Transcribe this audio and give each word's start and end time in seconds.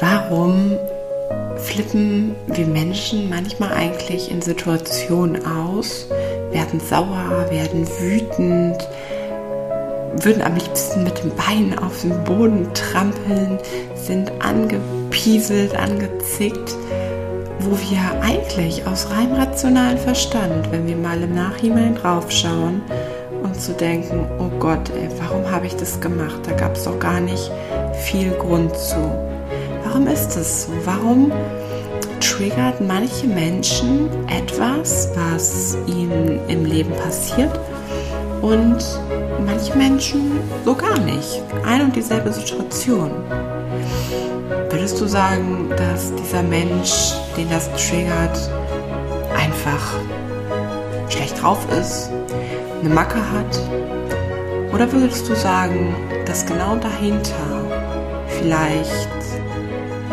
Warum 0.00 0.78
flippen 1.56 2.34
wir 2.46 2.66
Menschen 2.66 3.28
manchmal 3.28 3.72
eigentlich 3.74 4.30
in 4.30 4.40
Situationen 4.40 5.44
aus, 5.44 6.06
werden 6.50 6.80
sauer, 6.80 7.46
werden 7.50 7.86
wütend, 8.00 8.88
würden 10.24 10.40
am 10.40 10.54
liebsten 10.54 11.04
mit 11.04 11.22
dem 11.22 11.32
Bein 11.36 11.78
auf 11.78 12.00
den 12.00 12.24
Boden 12.24 12.66
trampeln, 12.72 13.58
sind 13.94 14.32
angepieselt, 14.40 15.76
angezickt, 15.76 16.74
wo 17.58 17.72
wir 17.72 18.22
eigentlich 18.22 18.86
aus 18.86 19.10
rein 19.10 19.34
rationalen 19.34 19.98
Verstand, 19.98 20.72
wenn 20.72 20.86
wir 20.86 20.96
mal 20.96 21.22
im 21.22 21.34
Nachhinein 21.34 21.94
draufschauen, 21.94 22.80
und 23.42 23.60
zu 23.60 23.72
denken, 23.72 24.26
oh 24.38 24.50
Gott, 24.58 24.90
ey, 24.90 25.08
warum 25.18 25.50
habe 25.50 25.66
ich 25.66 25.76
das 25.76 26.00
gemacht? 26.00 26.40
Da 26.44 26.52
gab 26.52 26.76
es 26.76 26.84
doch 26.84 26.98
gar 26.98 27.20
nicht 27.20 27.50
viel 28.06 28.30
Grund 28.32 28.74
zu. 28.76 29.29
Warum 29.92 30.06
ist 30.06 30.36
das 30.36 30.66
so? 30.66 30.72
Warum 30.84 31.32
triggert 32.20 32.80
manche 32.80 33.26
Menschen 33.26 34.08
etwas, 34.28 35.08
was 35.16 35.76
ihnen 35.88 36.38
im 36.46 36.64
Leben 36.64 36.92
passiert 36.92 37.58
und 38.40 38.78
manche 39.44 39.76
Menschen 39.76 40.38
so 40.64 40.76
gar 40.76 40.96
nicht. 41.00 41.42
Ein 41.66 41.82
und 41.82 41.96
dieselbe 41.96 42.32
Situation. 42.32 43.10
Würdest 44.70 45.00
du 45.00 45.08
sagen, 45.08 45.68
dass 45.76 46.14
dieser 46.14 46.44
Mensch, 46.44 47.14
den 47.36 47.50
das 47.50 47.68
triggert, 47.72 48.38
einfach 49.36 49.96
schlecht 51.08 51.42
drauf 51.42 51.58
ist, 51.76 52.10
eine 52.80 52.94
Macke 52.94 53.18
hat? 53.18 53.60
Oder 54.72 54.90
würdest 54.92 55.28
du 55.28 55.34
sagen, 55.34 55.96
dass 56.26 56.46
genau 56.46 56.76
dahinter 56.76 57.34
vielleicht 58.38 59.19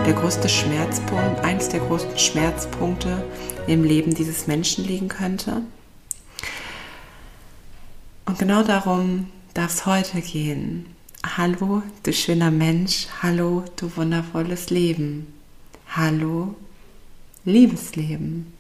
der 0.07 0.15
größte 0.15 0.47
Schmerzpunkt, 0.47 1.41
eins 1.41 1.67
der 1.67 1.81
größten 1.81 2.17
Schmerzpunkte 2.17 3.25
im 3.67 3.83
Leben 3.83 4.15
dieses 4.15 4.47
Menschen 4.47 4.85
liegen 4.85 5.09
könnte? 5.09 5.63
Und 8.25 8.39
genau 8.39 8.63
darum 8.63 9.29
darf 9.53 9.73
es 9.73 9.85
heute 9.85 10.21
gehen. 10.21 10.85
Hallo, 11.35 11.83
du 12.03 12.13
schöner 12.13 12.51
Mensch. 12.51 13.07
Hallo, 13.21 13.65
du 13.75 13.97
wundervolles 13.97 14.69
Leben. 14.69 15.27
Hallo, 15.93 16.55
Liebesleben. 17.43 18.53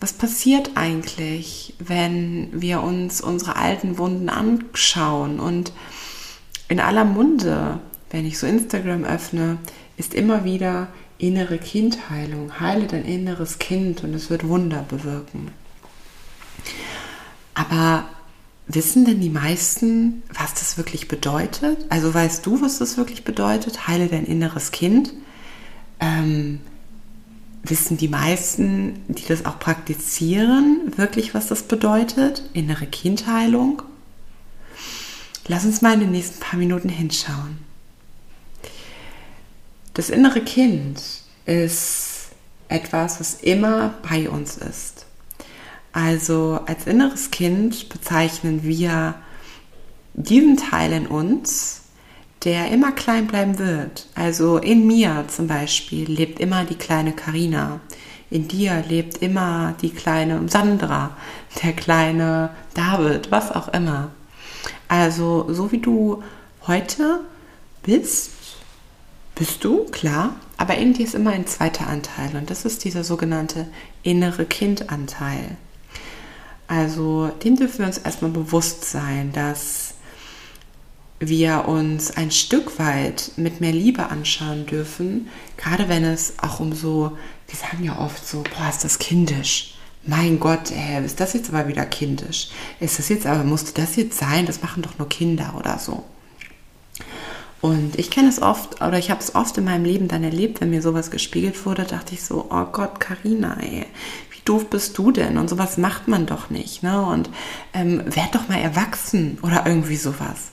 Was 0.00 0.12
passiert 0.12 0.72
eigentlich, 0.74 1.74
wenn 1.78 2.48
wir 2.52 2.82
uns 2.82 3.20
unsere 3.20 3.54
alten 3.54 3.96
Wunden 3.96 4.28
anschauen 4.28 5.38
und 5.38 5.72
in 6.68 6.80
aller 6.80 7.04
Munde, 7.04 7.78
wenn 8.12 8.26
ich 8.26 8.38
so 8.38 8.46
Instagram 8.46 9.04
öffne, 9.04 9.58
ist 9.96 10.14
immer 10.14 10.44
wieder 10.44 10.88
innere 11.18 11.58
Kindheilung. 11.58 12.60
Heile 12.60 12.86
dein 12.86 13.04
inneres 13.04 13.58
Kind 13.58 14.04
und 14.04 14.14
es 14.14 14.28
wird 14.28 14.46
Wunder 14.46 14.84
bewirken. 14.88 15.50
Aber 17.54 18.04
wissen 18.66 19.06
denn 19.06 19.20
die 19.20 19.30
meisten, 19.30 20.22
was 20.32 20.52
das 20.54 20.76
wirklich 20.76 21.08
bedeutet? 21.08 21.78
Also 21.88 22.12
weißt 22.12 22.44
du, 22.44 22.60
was 22.60 22.78
das 22.78 22.98
wirklich 22.98 23.24
bedeutet? 23.24 23.88
Heile 23.88 24.08
dein 24.08 24.26
inneres 24.26 24.72
Kind. 24.72 25.14
Ähm, 25.98 26.60
wissen 27.62 27.96
die 27.96 28.08
meisten, 28.08 29.00
die 29.08 29.24
das 29.26 29.46
auch 29.46 29.58
praktizieren, 29.58 30.92
wirklich, 30.96 31.32
was 31.32 31.46
das 31.46 31.62
bedeutet? 31.62 32.42
Innere 32.52 32.86
Kindheilung? 32.86 33.82
Lass 35.48 35.64
uns 35.64 35.80
mal 35.80 35.94
in 35.94 36.00
den 36.00 36.10
nächsten 36.10 36.40
paar 36.40 36.58
Minuten 36.58 36.90
hinschauen. 36.90 37.71
Das 39.94 40.08
innere 40.08 40.40
Kind 40.40 41.00
ist 41.44 42.30
etwas, 42.68 43.20
was 43.20 43.34
immer 43.34 43.94
bei 44.08 44.28
uns 44.28 44.56
ist. 44.56 45.04
Also 45.92 46.60
als 46.66 46.86
inneres 46.86 47.30
Kind 47.30 47.90
bezeichnen 47.90 48.62
wir 48.62 49.14
diesen 50.14 50.56
Teil 50.56 50.92
in 50.92 51.06
uns, 51.06 51.82
der 52.44 52.70
immer 52.70 52.92
klein 52.92 53.26
bleiben 53.26 53.58
wird. 53.58 54.06
Also 54.14 54.56
in 54.56 54.86
mir 54.86 55.26
zum 55.28 55.46
Beispiel 55.46 56.10
lebt 56.10 56.40
immer 56.40 56.64
die 56.64 56.76
kleine 56.76 57.12
Karina. 57.12 57.80
In 58.30 58.48
dir 58.48 58.82
lebt 58.88 59.18
immer 59.18 59.74
die 59.82 59.90
kleine 59.90 60.48
Sandra, 60.48 61.16
der 61.62 61.74
kleine 61.74 62.50
David, 62.72 63.30
was 63.30 63.52
auch 63.52 63.68
immer. 63.68 64.10
Also 64.88 65.52
so 65.52 65.70
wie 65.70 65.78
du 65.78 66.22
heute 66.66 67.20
bist, 67.82 68.30
bist 69.34 69.64
du, 69.64 69.84
klar, 69.86 70.36
aber 70.56 70.76
in 70.76 70.92
dir 70.92 71.04
ist 71.04 71.14
immer 71.14 71.30
ein 71.30 71.46
zweiter 71.46 71.86
Anteil 71.86 72.36
und 72.36 72.50
das 72.50 72.64
ist 72.64 72.84
dieser 72.84 73.04
sogenannte 73.04 73.66
innere 74.02 74.44
Kindanteil. 74.44 75.56
Also 76.68 77.28
dem 77.42 77.56
dürfen 77.56 77.80
wir 77.80 77.86
uns 77.86 77.98
erstmal 77.98 78.30
bewusst 78.30 78.84
sein, 78.84 79.32
dass 79.32 79.94
wir 81.18 81.68
uns 81.68 82.10
ein 82.16 82.30
Stück 82.30 82.78
weit 82.78 83.32
mit 83.36 83.60
mehr 83.60 83.72
Liebe 83.72 84.08
anschauen 84.08 84.66
dürfen, 84.66 85.28
gerade 85.56 85.88
wenn 85.88 86.04
es 86.04 86.34
auch 86.38 86.60
um 86.60 86.72
so, 86.72 87.16
wir 87.46 87.56
sagen 87.58 87.84
ja 87.84 87.98
oft 87.98 88.26
so, 88.26 88.42
boah, 88.42 88.68
ist 88.68 88.84
das 88.84 88.98
kindisch. 88.98 89.74
Mein 90.04 90.40
Gott, 90.40 90.72
ey, 90.72 91.04
ist 91.04 91.20
das 91.20 91.32
jetzt 91.32 91.50
aber 91.50 91.68
wieder 91.68 91.86
kindisch? 91.86 92.48
Ist 92.80 92.98
das 92.98 93.08
jetzt 93.08 93.26
aber, 93.26 93.44
musste 93.44 93.72
das 93.80 93.94
jetzt 93.94 94.18
sein? 94.18 94.46
Das 94.46 94.62
machen 94.62 94.82
doch 94.82 94.98
nur 94.98 95.08
Kinder 95.08 95.54
oder 95.56 95.78
so. 95.78 96.02
Und 97.62 97.96
ich 97.96 98.10
kenne 98.10 98.28
es 98.28 98.42
oft, 98.42 98.82
oder 98.82 98.98
ich 98.98 99.10
habe 99.10 99.20
es 99.20 99.36
oft 99.36 99.56
in 99.56 99.64
meinem 99.64 99.84
Leben 99.84 100.08
dann 100.08 100.24
erlebt, 100.24 100.60
wenn 100.60 100.70
mir 100.70 100.82
sowas 100.82 101.12
gespiegelt 101.12 101.64
wurde, 101.64 101.84
dachte 101.84 102.12
ich 102.12 102.24
so, 102.24 102.48
oh 102.50 102.64
Gott, 102.64 102.98
Karina, 102.98 103.56
ey, 103.60 103.86
wie 104.32 104.40
doof 104.44 104.68
bist 104.68 104.98
du 104.98 105.12
denn? 105.12 105.38
Und 105.38 105.48
sowas 105.48 105.78
macht 105.78 106.08
man 106.08 106.26
doch 106.26 106.50
nicht, 106.50 106.82
ne? 106.82 107.00
Und 107.00 107.30
ähm, 107.72 108.02
werd 108.04 108.34
doch 108.34 108.48
mal 108.48 108.58
erwachsen 108.58 109.38
oder 109.42 109.62
irgendwie 109.64 109.96
sowas. 109.96 110.50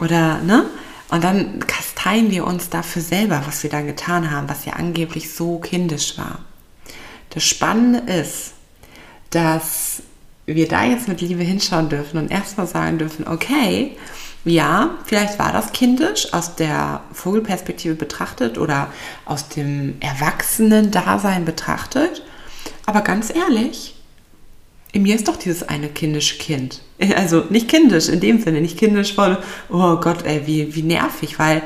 Oder, 0.00 0.40
ne? 0.40 0.66
Und 1.10 1.22
dann 1.22 1.60
kasteien 1.60 2.32
wir 2.32 2.44
uns 2.44 2.70
dafür 2.70 3.02
selber, 3.02 3.42
was 3.46 3.62
wir 3.62 3.70
da 3.70 3.80
getan 3.80 4.32
haben, 4.32 4.48
was 4.48 4.64
ja 4.64 4.72
angeblich 4.72 5.32
so 5.32 5.60
kindisch 5.60 6.18
war. 6.18 6.40
Das 7.30 7.44
Spannende 7.44 8.12
ist, 8.12 8.54
dass 9.30 10.02
wir 10.46 10.66
da 10.66 10.82
jetzt 10.84 11.06
mit 11.06 11.20
Liebe 11.20 11.44
hinschauen 11.44 11.88
dürfen 11.88 12.18
und 12.18 12.32
erstmal 12.32 12.66
sagen 12.66 12.98
dürfen, 12.98 13.28
okay, 13.28 13.96
ja, 14.44 14.90
vielleicht 15.04 15.38
war 15.38 15.52
das 15.52 15.72
kindisch 15.72 16.32
aus 16.32 16.56
der 16.56 17.02
Vogelperspektive 17.12 17.94
betrachtet 17.94 18.56
oder 18.56 18.88
aus 19.26 19.48
dem 19.48 19.96
Erwachsenen-Dasein 20.00 21.44
betrachtet. 21.44 22.22
Aber 22.86 23.02
ganz 23.02 23.34
ehrlich, 23.34 23.94
in 24.92 25.02
mir 25.02 25.14
ist 25.14 25.28
doch 25.28 25.36
dieses 25.36 25.68
eine 25.68 25.88
kindische 25.88 26.38
Kind. 26.38 26.80
Also 27.16 27.44
nicht 27.48 27.68
kindisch 27.68 28.08
in 28.08 28.20
dem 28.20 28.42
Sinne, 28.42 28.60
nicht 28.60 28.78
kindisch 28.78 29.14
voll, 29.14 29.38
oh 29.70 29.96
Gott, 29.96 30.24
ey, 30.26 30.46
wie, 30.46 30.74
wie 30.74 30.82
nervig, 30.82 31.38
weil 31.38 31.62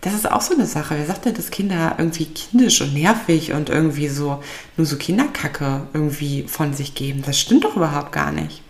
das 0.00 0.14
ist 0.14 0.30
auch 0.30 0.40
so 0.40 0.54
eine 0.54 0.66
Sache. 0.66 0.94
Wer 0.96 1.06
sagt 1.06 1.24
denn, 1.24 1.34
dass 1.34 1.50
Kinder 1.50 1.96
irgendwie 1.98 2.26
kindisch 2.26 2.80
und 2.80 2.94
nervig 2.94 3.52
und 3.52 3.68
irgendwie 3.68 4.06
so, 4.06 4.42
nur 4.76 4.86
so 4.86 4.96
Kinderkacke 4.96 5.88
irgendwie 5.92 6.44
von 6.44 6.72
sich 6.72 6.94
geben? 6.94 7.24
Das 7.26 7.40
stimmt 7.40 7.64
doch 7.64 7.74
überhaupt 7.74 8.12
gar 8.12 8.30
nicht. 8.30 8.62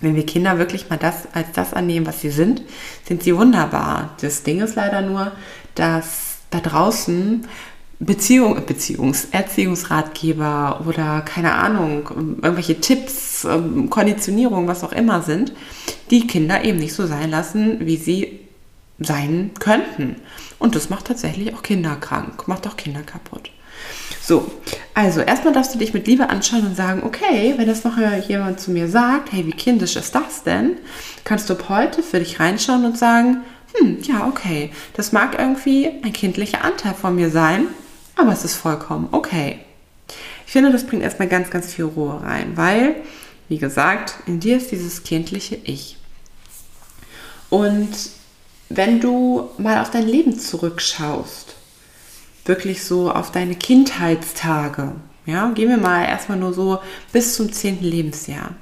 Wenn 0.00 0.16
wir 0.16 0.26
Kinder 0.26 0.58
wirklich 0.58 0.90
mal 0.90 0.98
das 0.98 1.28
als 1.32 1.52
das 1.52 1.72
annehmen, 1.72 2.06
was 2.06 2.20
sie 2.20 2.30
sind, 2.30 2.62
sind 3.06 3.22
sie 3.22 3.36
wunderbar. 3.36 4.14
Das 4.20 4.42
Ding 4.42 4.60
ist 4.60 4.74
leider 4.74 5.00
nur, 5.02 5.32
dass 5.74 6.38
da 6.50 6.60
draußen 6.60 7.46
Beziehung, 8.00 8.58
Beziehungs-, 8.66 9.28
Erziehungsratgeber 9.30 10.84
oder 10.86 11.22
keine 11.22 11.54
Ahnung, 11.54 12.08
irgendwelche 12.42 12.80
Tipps, 12.80 13.44
ähm, 13.44 13.88
Konditionierung, 13.88 14.66
was 14.66 14.84
auch 14.84 14.92
immer 14.92 15.22
sind, 15.22 15.52
die 16.10 16.26
Kinder 16.26 16.64
eben 16.64 16.78
nicht 16.78 16.94
so 16.94 17.06
sein 17.06 17.30
lassen, 17.30 17.86
wie 17.86 17.96
sie 17.96 18.40
sein 18.98 19.50
könnten. 19.58 20.16
Und 20.58 20.76
das 20.76 20.90
macht 20.90 21.06
tatsächlich 21.06 21.54
auch 21.54 21.62
Kinder 21.62 21.96
krank, 21.96 22.46
macht 22.48 22.66
auch 22.66 22.76
Kinder 22.76 23.02
kaputt. 23.02 23.50
So, 24.26 24.50
also 24.94 25.20
erstmal 25.20 25.52
darfst 25.52 25.74
du 25.74 25.78
dich 25.78 25.92
mit 25.92 26.06
Liebe 26.06 26.30
anschauen 26.30 26.64
und 26.66 26.76
sagen, 26.76 27.02
okay, 27.04 27.52
wenn 27.58 27.66
das 27.66 27.84
noch 27.84 27.98
jemand 28.26 28.58
zu 28.58 28.70
mir 28.70 28.88
sagt, 28.88 29.32
hey, 29.32 29.46
wie 29.46 29.52
kindisch 29.52 29.96
ist 29.96 30.14
das 30.14 30.42
denn? 30.44 30.78
Kannst 31.24 31.50
du 31.50 31.52
ab 31.52 31.68
heute 31.68 32.02
für 32.02 32.20
dich 32.20 32.40
reinschauen 32.40 32.86
und 32.86 32.96
sagen, 32.96 33.42
hm, 33.74 33.98
ja, 34.00 34.26
okay, 34.26 34.70
das 34.94 35.12
mag 35.12 35.38
irgendwie 35.38 35.90
ein 36.02 36.14
kindlicher 36.14 36.64
Anteil 36.64 36.94
von 36.94 37.14
mir 37.14 37.28
sein, 37.28 37.66
aber 38.16 38.32
es 38.32 38.46
ist 38.46 38.54
vollkommen 38.54 39.08
okay. 39.12 39.58
Ich 40.46 40.52
finde, 40.52 40.72
das 40.72 40.86
bringt 40.86 41.02
erstmal 41.02 41.28
ganz, 41.28 41.50
ganz 41.50 41.74
viel 41.74 41.84
Ruhe 41.84 42.22
rein, 42.22 42.56
weil, 42.56 42.96
wie 43.50 43.58
gesagt, 43.58 44.14
in 44.24 44.40
dir 44.40 44.56
ist 44.56 44.70
dieses 44.70 45.02
kindliche 45.02 45.56
Ich. 45.64 45.98
Und 47.50 47.90
wenn 48.70 49.00
du 49.00 49.50
mal 49.58 49.82
auf 49.82 49.90
dein 49.90 50.08
Leben 50.08 50.38
zurückschaust, 50.38 51.53
wirklich 52.44 52.84
so 52.84 53.10
auf 53.10 53.30
deine 53.32 53.54
Kindheitstage, 53.54 54.92
ja, 55.26 55.50
gehen 55.52 55.70
wir 55.70 55.78
mal 55.78 56.04
erstmal 56.04 56.38
nur 56.38 56.52
so 56.52 56.80
bis 57.12 57.34
zum 57.34 57.52
10. 57.52 57.82
Lebensjahr. 57.82 58.54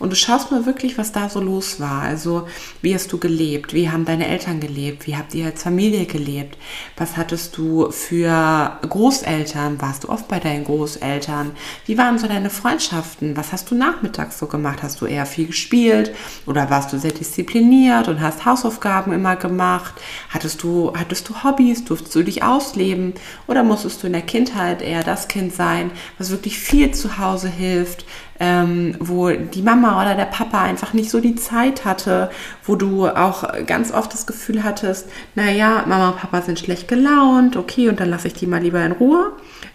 Und 0.00 0.10
du 0.10 0.16
schaust 0.16 0.50
mal 0.50 0.66
wirklich, 0.66 0.96
was 0.98 1.12
da 1.12 1.28
so 1.28 1.40
los 1.40 1.78
war. 1.78 2.02
Also, 2.02 2.48
wie 2.80 2.94
hast 2.94 3.12
du 3.12 3.18
gelebt? 3.18 3.74
Wie 3.74 3.90
haben 3.90 4.06
deine 4.06 4.26
Eltern 4.26 4.58
gelebt? 4.58 5.06
Wie 5.06 5.14
habt 5.14 5.34
ihr 5.34 5.44
als 5.44 5.62
Familie 5.62 6.06
gelebt? 6.06 6.56
Was 6.96 7.18
hattest 7.18 7.56
du 7.58 7.90
für 7.90 8.78
Großeltern? 8.88 9.80
Warst 9.80 10.04
du 10.04 10.08
oft 10.08 10.26
bei 10.26 10.40
deinen 10.40 10.64
Großeltern? 10.64 11.52
Wie 11.84 11.98
waren 11.98 12.18
so 12.18 12.26
deine 12.26 12.48
Freundschaften? 12.48 13.36
Was 13.36 13.52
hast 13.52 13.70
du 13.70 13.74
nachmittags 13.74 14.38
so 14.38 14.46
gemacht? 14.46 14.82
Hast 14.82 15.02
du 15.02 15.06
eher 15.06 15.26
viel 15.26 15.48
gespielt 15.48 16.12
oder 16.46 16.70
warst 16.70 16.92
du 16.94 16.98
sehr 16.98 17.12
diszipliniert 17.12 18.08
und 18.08 18.22
hast 18.22 18.46
Hausaufgaben 18.46 19.12
immer 19.12 19.36
gemacht? 19.36 19.92
Hattest 20.30 20.62
du, 20.62 20.94
hattest 20.96 21.28
du 21.28 21.44
Hobbys? 21.44 21.84
Durftest 21.84 22.14
du 22.14 22.22
dich 22.22 22.42
ausleben? 22.42 23.12
Oder 23.46 23.62
musstest 23.62 24.02
du 24.02 24.06
in 24.06 24.14
der 24.14 24.22
Kindheit 24.22 24.80
eher 24.80 25.04
das 25.04 25.28
Kind 25.28 25.54
sein, 25.54 25.90
was 26.16 26.30
wirklich 26.30 26.58
viel 26.58 26.92
zu 26.92 27.18
Hause 27.18 27.50
hilft, 27.50 28.06
ähm, 28.40 28.96
wo 28.98 29.28
die 29.30 29.62
Mama 29.62 30.00
oder 30.00 30.14
der 30.14 30.24
Papa 30.24 30.62
einfach 30.62 30.94
nicht 30.94 31.10
so 31.10 31.20
die 31.20 31.34
Zeit 31.34 31.84
hatte, 31.84 32.30
wo 32.64 32.74
du 32.74 33.06
auch 33.06 33.44
ganz 33.66 33.92
oft 33.92 34.12
das 34.12 34.26
Gefühl 34.26 34.64
hattest, 34.64 35.08
naja, 35.34 35.84
Mama 35.86 36.08
und 36.08 36.16
Papa 36.16 36.40
sind 36.42 36.58
schlecht 36.58 36.88
gelaunt, 36.88 37.56
okay, 37.56 37.90
und 37.90 38.00
dann 38.00 38.08
lasse 38.08 38.28
ich 38.28 38.34
die 38.34 38.46
mal 38.46 38.62
lieber 38.62 38.84
in 38.84 38.92
Ruhe. 38.92 39.32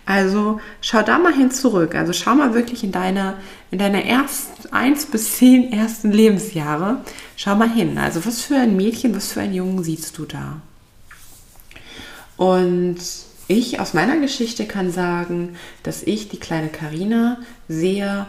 Also 0.07 0.59
schau 0.81 1.03
da 1.03 1.17
mal 1.19 1.33
hin 1.33 1.51
zurück. 1.51 1.95
Also 1.95 2.13
schau 2.13 2.35
mal 2.35 2.53
wirklich 2.53 2.83
in 2.83 2.91
deine, 2.91 3.35
in 3.71 3.79
deine 3.79 4.07
ersten 4.07 4.71
eins 4.73 5.05
bis 5.05 5.37
zehn 5.37 5.71
ersten 5.71 6.11
Lebensjahre. 6.11 7.01
Schau 7.35 7.55
mal 7.55 7.69
hin. 7.69 7.97
Also 7.97 8.25
was 8.25 8.41
für 8.41 8.55
ein 8.55 8.75
Mädchen, 8.75 9.15
was 9.15 9.31
für 9.31 9.41
einen 9.41 9.53
Jungen 9.53 9.83
siehst 9.83 10.17
du 10.17 10.25
da? 10.25 10.61
Und 12.37 12.97
ich 13.47 13.79
aus 13.79 13.93
meiner 13.93 14.17
Geschichte 14.17 14.65
kann 14.65 14.91
sagen, 14.91 15.55
dass 15.83 16.03
ich 16.03 16.29
die 16.29 16.39
kleine 16.39 16.69
Karina 16.69 17.37
sehr 17.67 18.27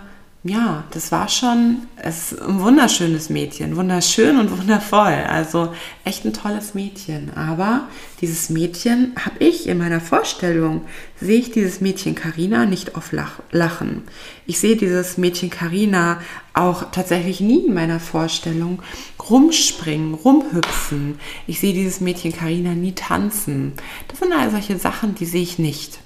ja, 0.48 0.84
das 0.90 1.12
war 1.12 1.28
schon 1.28 1.87
es 1.96 2.32
ist 2.32 2.43
ein 2.43 2.60
wunderschönes 2.60 3.31
Mädchen, 3.31 3.75
wunderschön 3.76 4.38
und 4.38 4.56
wundervoll. 4.56 5.25
Also 5.28 5.72
echt 6.04 6.25
ein 6.25 6.32
tolles 6.32 6.75
Mädchen. 6.75 7.32
Aber 7.34 7.88
dieses 8.20 8.50
Mädchen 8.50 9.12
habe 9.19 9.44
ich 9.44 9.66
in 9.66 9.78
meiner 9.78 10.00
Vorstellung, 10.00 10.82
sehe 11.20 11.38
ich 11.38 11.50
dieses 11.52 11.81
Mädchen 11.81 12.14
Karina 12.14 12.66
nicht 12.66 12.94
auf 12.94 13.12
Lachen. 13.50 14.02
Ich 14.46 14.60
sehe 14.60 14.76
dieses 14.76 15.16
Mädchen 15.16 15.50
Karina 15.50 16.20
auch 16.52 16.90
tatsächlich 16.93 17.40
nie 17.40 17.66
in 17.66 17.75
meiner 17.75 17.98
Vorstellung 17.98 18.82
rumspringen, 19.28 20.14
rumhüpfen. 20.14 21.19
Ich 21.46 21.60
sehe 21.60 21.75
dieses 21.75 22.00
Mädchen 22.00 22.32
Karina 22.32 22.75
nie 22.75 22.93
tanzen. 22.93 23.72
Das 24.08 24.20
sind 24.20 24.32
all 24.32 24.50
solche 24.50 24.78
Sachen, 24.78 25.14
die 25.14 25.26
sehe 25.26 25.43
ich 25.43 25.58
nicht. 25.58 25.98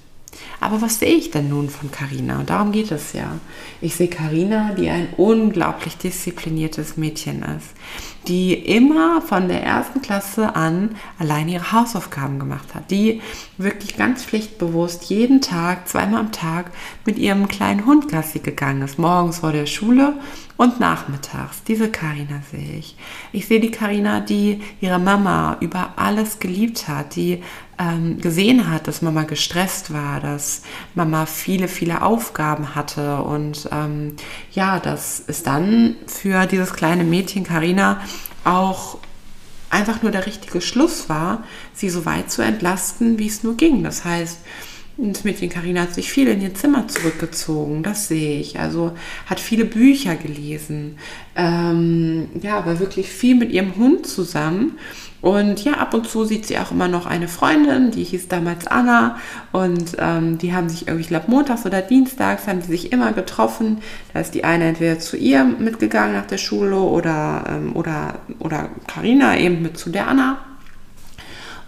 Aber 0.59 0.81
was 0.81 0.99
sehe 0.99 1.15
ich 1.15 1.31
denn 1.31 1.49
nun 1.49 1.69
von 1.69 1.91
Carina? 1.91 2.39
Und 2.39 2.49
darum 2.49 2.71
geht 2.71 2.91
es 2.91 3.13
ja. 3.13 3.39
Ich 3.81 3.95
sehe 3.95 4.07
Carina, 4.07 4.73
die 4.73 4.89
ein 4.89 5.09
unglaublich 5.17 5.97
diszipliniertes 5.97 6.97
Mädchen 6.97 7.43
ist, 7.43 7.69
die 8.27 8.53
immer 8.53 9.21
von 9.21 9.47
der 9.47 9.63
ersten 9.63 10.01
Klasse 10.01 10.55
an 10.55 10.95
allein 11.17 11.49
ihre 11.49 11.71
Hausaufgaben 11.71 12.39
gemacht 12.39 12.75
hat, 12.75 12.91
die 12.91 13.21
wirklich 13.57 13.97
ganz 13.97 14.23
pflichtbewusst 14.23 15.05
jeden 15.05 15.41
Tag, 15.41 15.87
zweimal 15.87 16.19
am 16.19 16.31
Tag 16.31 16.71
mit 17.05 17.17
ihrem 17.17 17.47
kleinen 17.47 17.85
Hund 17.85 18.09
Gassi 18.09 18.39
gegangen 18.39 18.83
ist, 18.83 18.99
morgens 18.99 19.39
vor 19.39 19.51
der 19.51 19.65
Schule 19.65 20.13
und 20.61 20.79
nachmittags. 20.79 21.63
Diese 21.63 21.89
Karina 21.89 22.41
sehe 22.51 22.77
ich. 22.77 22.95
Ich 23.31 23.47
sehe 23.47 23.59
die 23.59 23.71
Karina, 23.71 24.19
die 24.19 24.61
ihre 24.79 24.99
Mama 24.99 25.57
über 25.59 25.93
alles 25.95 26.37
geliebt 26.37 26.87
hat, 26.87 27.15
die 27.15 27.41
ähm, 27.79 28.19
gesehen 28.21 28.69
hat, 28.69 28.87
dass 28.87 29.01
Mama 29.01 29.23
gestresst 29.23 29.91
war, 29.91 30.19
dass 30.19 30.61
Mama 30.93 31.25
viele, 31.25 31.67
viele 31.67 32.03
Aufgaben 32.03 32.75
hatte 32.75 33.23
und 33.23 33.69
ähm, 33.71 34.15
ja, 34.51 34.79
dass 34.79 35.23
es 35.25 35.41
dann 35.41 35.95
für 36.05 36.45
dieses 36.45 36.73
kleine 36.73 37.03
Mädchen 37.05 37.43
Karina 37.43 38.01
auch 38.43 38.97
einfach 39.69 40.01
nur 40.01 40.11
der 40.11 40.25
richtige 40.25 40.61
Schluss 40.61 41.09
war, 41.09 41.43
sie 41.73 41.89
so 41.89 42.05
weit 42.05 42.31
zu 42.31 42.41
entlasten, 42.41 43.17
wie 43.17 43.27
es 43.27 43.43
nur 43.43 43.55
ging. 43.55 43.83
Das 43.83 44.03
heißt, 44.03 44.39
das 44.97 45.23
Mädchen 45.23 45.49
Karina 45.49 45.81
hat 45.81 45.93
sich 45.93 46.11
viel 46.11 46.27
in 46.27 46.41
ihr 46.41 46.53
Zimmer 46.53 46.87
zurückgezogen, 46.87 47.81
das 47.81 48.07
sehe 48.07 48.39
ich. 48.39 48.59
Also 48.59 48.91
hat 49.25 49.39
viele 49.39 49.65
Bücher 49.65 50.15
gelesen, 50.15 50.97
ähm, 51.35 52.29
ja, 52.41 52.65
war 52.65 52.79
wirklich 52.79 53.07
viel 53.07 53.35
mit 53.35 53.51
ihrem 53.51 53.75
Hund 53.77 54.05
zusammen 54.05 54.77
und 55.21 55.63
ja, 55.63 55.73
ab 55.73 55.93
und 55.93 56.09
zu 56.09 56.25
sieht 56.25 56.47
sie 56.47 56.57
auch 56.57 56.71
immer 56.71 56.87
noch 56.87 57.05
eine 57.05 57.27
Freundin, 57.27 57.91
die 57.91 58.03
hieß 58.03 58.27
damals 58.27 58.65
Anna. 58.65 59.17
Und 59.51 59.95
ähm, 59.99 60.39
die 60.39 60.53
haben 60.53 60.67
sich 60.67 60.87
irgendwie, 60.87 61.01
ich 61.01 61.09
glaube, 61.09 61.29
montags 61.29 61.65
oder 61.65 61.83
dienstags 61.83 62.47
haben 62.47 62.61
die 62.61 62.67
sich 62.67 62.91
immer 62.91 63.13
getroffen. 63.13 63.81
Da 64.13 64.21
ist 64.21 64.33
die 64.33 64.43
eine 64.43 64.65
entweder 64.65 64.97
zu 64.97 65.17
ihr 65.17 65.43
mitgegangen 65.43 66.15
nach 66.15 66.25
der 66.25 66.39
Schule 66.39 66.79
oder 66.79 67.43
ähm, 67.47 67.75
oder 67.75 68.15
oder 68.39 68.69
Carina 68.87 69.37
eben 69.37 69.61
mit 69.61 69.77
zu 69.77 69.91
der 69.91 70.07
Anna. 70.07 70.39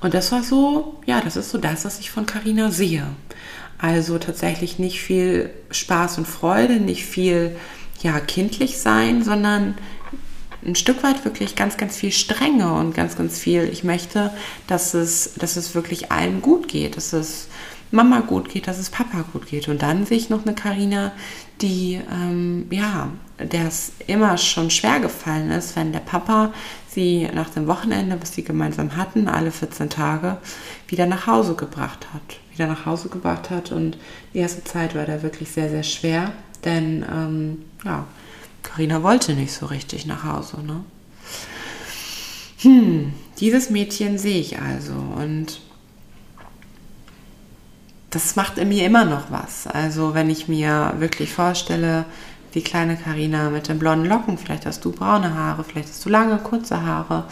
Und 0.01 0.15
das 0.15 0.31
war 0.31 0.41
so, 0.41 0.99
ja, 1.05 1.21
das 1.21 1.35
ist 1.37 1.51
so 1.51 1.59
das, 1.59 1.85
was 1.85 1.99
ich 1.99 2.09
von 2.09 2.25
Carina 2.25 2.71
sehe. 2.71 3.05
Also 3.77 4.17
tatsächlich 4.17 4.79
nicht 4.79 4.99
viel 4.99 5.51
Spaß 5.69 6.17
und 6.17 6.27
Freude, 6.27 6.77
nicht 6.77 7.05
viel 7.05 7.55
ja 8.01 8.19
kindlich 8.19 8.79
sein, 8.79 9.23
sondern 9.23 9.75
ein 10.65 10.75
Stück 10.75 11.03
weit 11.03 11.25
wirklich 11.25 11.55
ganz, 11.55 11.77
ganz 11.77 11.95
viel 11.95 12.11
Strenge 12.11 12.73
und 12.73 12.93
ganz, 12.93 13.17
ganz 13.17 13.39
viel, 13.39 13.69
ich 13.71 13.83
möchte, 13.83 14.31
dass 14.67 14.93
es, 14.93 15.33
dass 15.35 15.55
es 15.57 15.75
wirklich 15.75 16.11
allen 16.11 16.41
gut 16.41 16.67
geht, 16.67 16.97
dass 16.97 17.13
es 17.13 17.47
Mama 17.93 18.21
gut 18.21 18.49
geht, 18.49 18.67
dass 18.67 18.79
es 18.79 18.89
Papa 18.89 19.23
gut 19.33 19.47
geht. 19.47 19.69
Und 19.69 19.83
dann 19.83 20.05
sehe 20.05 20.17
ich 20.17 20.29
noch 20.29 20.45
eine 20.45 20.55
Karina, 20.55 21.11
die, 21.61 22.01
ähm, 22.11 22.65
ja, 22.71 23.09
der 23.39 23.67
es 23.67 23.91
immer 24.07 24.37
schon 24.37 24.71
schwer 24.71 24.99
gefallen 24.99 25.51
ist, 25.51 25.75
wenn 25.75 25.91
der 25.91 25.99
Papa 25.99 26.51
sie 26.87 27.29
nach 27.33 27.49
dem 27.49 27.67
Wochenende, 27.67 28.19
was 28.19 28.33
sie 28.33 28.43
gemeinsam 28.43 28.97
hatten, 28.97 29.27
alle 29.27 29.51
14 29.51 29.89
Tage, 29.89 30.37
wieder 30.87 31.05
nach 31.05 31.27
Hause 31.27 31.53
gebracht 31.53 32.07
hat. 32.13 32.39
Wieder 32.51 32.67
nach 32.67 32.85
Hause 32.87 33.09
gebracht 33.09 33.51
hat. 33.51 33.71
Und 33.71 33.97
die 34.33 34.39
erste 34.39 34.63
Zeit 34.63 34.95
war 34.95 35.05
da 35.05 35.21
wirklich 35.21 35.49
sehr, 35.49 35.69
sehr 35.69 35.83
schwer, 35.83 36.31
denn, 36.65 37.05
ähm, 37.11 37.65
ja, 37.85 38.05
Karina 38.63 39.03
wollte 39.03 39.33
nicht 39.33 39.53
so 39.53 39.67
richtig 39.67 40.05
nach 40.05 40.23
Hause, 40.23 40.61
ne? 40.63 40.83
Hm, 42.59 43.13
dieses 43.39 43.69
Mädchen 43.69 44.17
sehe 44.17 44.39
ich 44.39 44.59
also 44.59 44.93
und 44.93 45.59
das 48.09 48.35
macht 48.35 48.57
in 48.57 48.69
mir 48.69 48.85
immer 48.85 49.05
noch 49.05 49.31
was. 49.31 49.67
Also 49.67 50.13
wenn 50.13 50.29
ich 50.29 50.47
mir 50.47 50.93
wirklich 50.97 51.33
vorstelle, 51.33 52.05
die 52.53 52.61
kleine 52.61 52.95
Karina 52.95 53.49
mit 53.49 53.67
den 53.67 53.79
blonden 53.79 54.05
Locken, 54.07 54.37
vielleicht 54.37 54.65
hast 54.65 54.85
du 54.85 54.91
braune 54.91 55.33
Haare, 55.33 55.63
vielleicht 55.63 55.89
hast 55.89 56.05
du 56.05 56.09
lange, 56.09 56.37
kurze 56.37 56.83
Haare, 56.83 57.25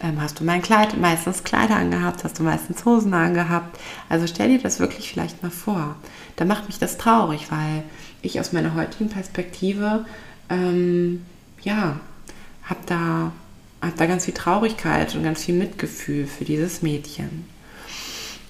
ähm, 0.00 0.20
hast 0.20 0.38
du 0.38 0.44
mein 0.44 0.62
Kleid, 0.62 0.96
meistens 0.98 1.42
Kleider 1.42 1.76
angehabt, 1.76 2.22
hast 2.22 2.38
du 2.38 2.44
meistens 2.44 2.84
Hosen 2.84 3.12
angehabt. 3.12 3.78
Also 4.08 4.26
stell 4.26 4.48
dir 4.48 4.62
das 4.62 4.78
wirklich 4.78 5.10
vielleicht 5.10 5.42
mal 5.42 5.50
vor. 5.50 5.96
Da 6.36 6.44
macht 6.44 6.68
mich 6.68 6.78
das 6.78 6.96
traurig, 6.96 7.50
weil 7.50 7.82
ich 8.22 8.38
aus 8.38 8.52
meiner 8.52 8.74
heutigen 8.74 9.08
Perspektive 9.08 10.04
ähm, 10.50 11.24
ja, 11.62 12.00
habe 12.64 12.80
da, 12.86 13.32
hab 13.80 13.96
da 13.96 14.06
ganz 14.06 14.24
viel 14.26 14.34
Traurigkeit 14.34 15.14
und 15.14 15.22
ganz 15.22 15.44
viel 15.44 15.54
Mitgefühl 15.54 16.26
für 16.26 16.44
dieses 16.44 16.82
Mädchen. 16.82 17.46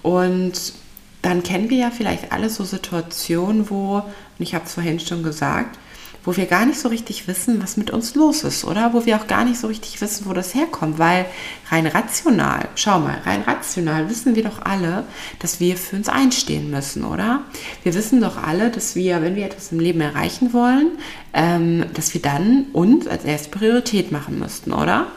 Und 0.01 0.73
dann 1.21 1.43
kennen 1.43 1.69
wir 1.69 1.77
ja 1.77 1.91
vielleicht 1.91 2.31
alle 2.31 2.49
so 2.49 2.63
Situationen, 2.63 3.69
wo, 3.69 3.97
und 3.97 4.03
ich 4.39 4.55
habe 4.55 4.65
es 4.65 4.73
vorhin 4.73 4.99
schon 4.99 5.23
gesagt, 5.23 5.77
wo 6.23 6.35
wir 6.37 6.45
gar 6.45 6.65
nicht 6.65 6.79
so 6.79 6.89
richtig 6.89 7.27
wissen, 7.27 7.61
was 7.61 7.77
mit 7.77 7.89
uns 7.91 8.15
los 8.15 8.43
ist, 8.43 8.63
oder? 8.63 8.93
Wo 8.93 9.05
wir 9.05 9.17
auch 9.17 9.27
gar 9.27 9.43
nicht 9.43 9.59
so 9.59 9.67
richtig 9.67 9.99
wissen, 10.01 10.25
wo 10.27 10.33
das 10.33 10.53
herkommt, 10.53 10.99
weil 10.99 11.25
rein 11.69 11.87
rational, 11.87 12.67
schau 12.75 12.99
mal, 12.99 13.17
rein 13.25 13.41
rational 13.41 14.09
wissen 14.09 14.35
wir 14.35 14.43
doch 14.43 14.61
alle, 14.63 15.05
dass 15.39 15.59
wir 15.59 15.77
für 15.77 15.95
uns 15.95 16.09
einstehen 16.09 16.69
müssen, 16.69 17.03
oder? 17.03 17.41
Wir 17.83 17.93
wissen 17.95 18.21
doch 18.21 18.41
alle, 18.41 18.69
dass 18.69 18.95
wir, 18.95 19.21
wenn 19.21 19.35
wir 19.35 19.45
etwas 19.45 19.71
im 19.71 19.79
Leben 19.79 20.01
erreichen 20.01 20.53
wollen, 20.53 20.91
ähm, 21.33 21.85
dass 21.93 22.13
wir 22.13 22.21
dann 22.21 22.65
uns 22.73 23.07
als 23.07 23.25
erste 23.25 23.49
Priorität 23.49 24.11
machen 24.11 24.39
müssten, 24.39 24.73
oder? 24.73 25.07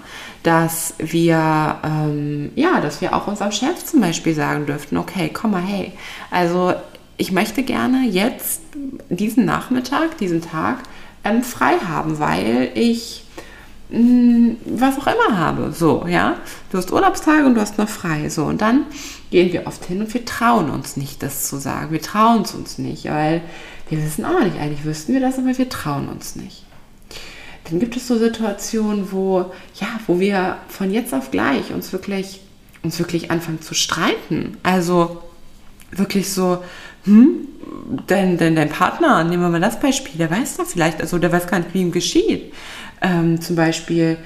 dass 0.44 0.92
wir, 0.98 1.78
ähm, 1.82 2.52
ja, 2.54 2.82
dass 2.82 3.00
wir 3.00 3.16
auch 3.16 3.26
unserem 3.26 3.50
Chef 3.50 3.82
zum 3.82 4.02
Beispiel 4.02 4.34
sagen 4.34 4.66
dürften, 4.66 4.98
okay, 4.98 5.30
komm 5.32 5.52
mal, 5.52 5.62
hey, 5.62 5.92
also 6.30 6.74
ich 7.16 7.32
möchte 7.32 7.62
gerne 7.62 8.06
jetzt 8.08 8.62
diesen 9.08 9.44
Nachmittag, 9.44 10.18
diesen 10.18 10.42
Tag 10.42 10.78
ähm, 11.24 11.42
frei 11.42 11.78
haben, 11.78 12.18
weil 12.18 12.70
ich 12.74 13.24
mh, 13.90 13.98
hm, 13.98 14.56
was 14.66 14.98
auch 14.98 15.06
immer 15.06 15.38
habe. 15.38 15.72
So, 15.72 16.06
ja. 16.08 16.38
Du 16.70 16.78
hast 16.78 16.92
Urlaubstage 16.92 17.46
und 17.46 17.54
du 17.54 17.60
hast 17.60 17.78
noch 17.78 17.88
frei. 17.88 18.28
So, 18.28 18.44
und 18.44 18.60
dann 18.60 18.86
gehen 19.30 19.52
wir 19.52 19.66
oft 19.66 19.84
hin 19.84 20.00
und 20.00 20.12
wir 20.12 20.24
trauen 20.24 20.70
uns 20.70 20.96
nicht, 20.96 21.22
das 21.22 21.48
zu 21.48 21.56
sagen. 21.56 21.92
Wir 21.92 22.02
trauen 22.02 22.42
es 22.42 22.54
uns 22.54 22.78
nicht, 22.78 23.04
weil 23.06 23.42
wir 23.88 24.02
wissen 24.02 24.24
auch 24.24 24.42
nicht, 24.42 24.58
eigentlich 24.58 24.84
wüssten 24.84 25.12
wir 25.12 25.20
das, 25.20 25.38
aber 25.38 25.56
wir 25.56 25.68
trauen 25.68 26.08
uns 26.08 26.36
nicht. 26.36 26.64
Dann 27.68 27.80
gibt 27.80 27.96
es 27.96 28.06
so 28.06 28.18
Situationen, 28.18 29.10
wo, 29.10 29.52
ja, 29.80 29.88
wo 30.06 30.20
wir 30.20 30.58
von 30.68 30.92
jetzt 30.92 31.14
auf 31.14 31.30
gleich 31.30 31.72
uns 31.72 31.92
wirklich, 31.92 32.40
uns 32.82 32.98
wirklich 32.98 33.30
anfangen 33.30 33.62
zu 33.62 33.74
streiten. 33.74 34.58
Also, 34.62 35.22
wirklich 35.98 36.32
so, 36.32 36.62
hm, 37.04 37.48
denn, 38.08 38.38
denn 38.38 38.56
dein 38.56 38.68
Partner, 38.68 39.24
nehmen 39.24 39.42
wir 39.42 39.48
mal 39.48 39.60
das 39.60 39.80
Beispiel, 39.80 40.16
der 40.18 40.30
weiß 40.30 40.56
doch 40.56 40.66
vielleicht, 40.66 41.00
also 41.00 41.18
der 41.18 41.32
weiß 41.32 41.46
gar 41.46 41.58
nicht, 41.58 41.74
wie 41.74 41.82
ihm 41.82 41.92
geschieht. 41.92 42.52
Ähm, 43.00 43.40
zum 43.40 43.56
Beispiel, 43.56 44.18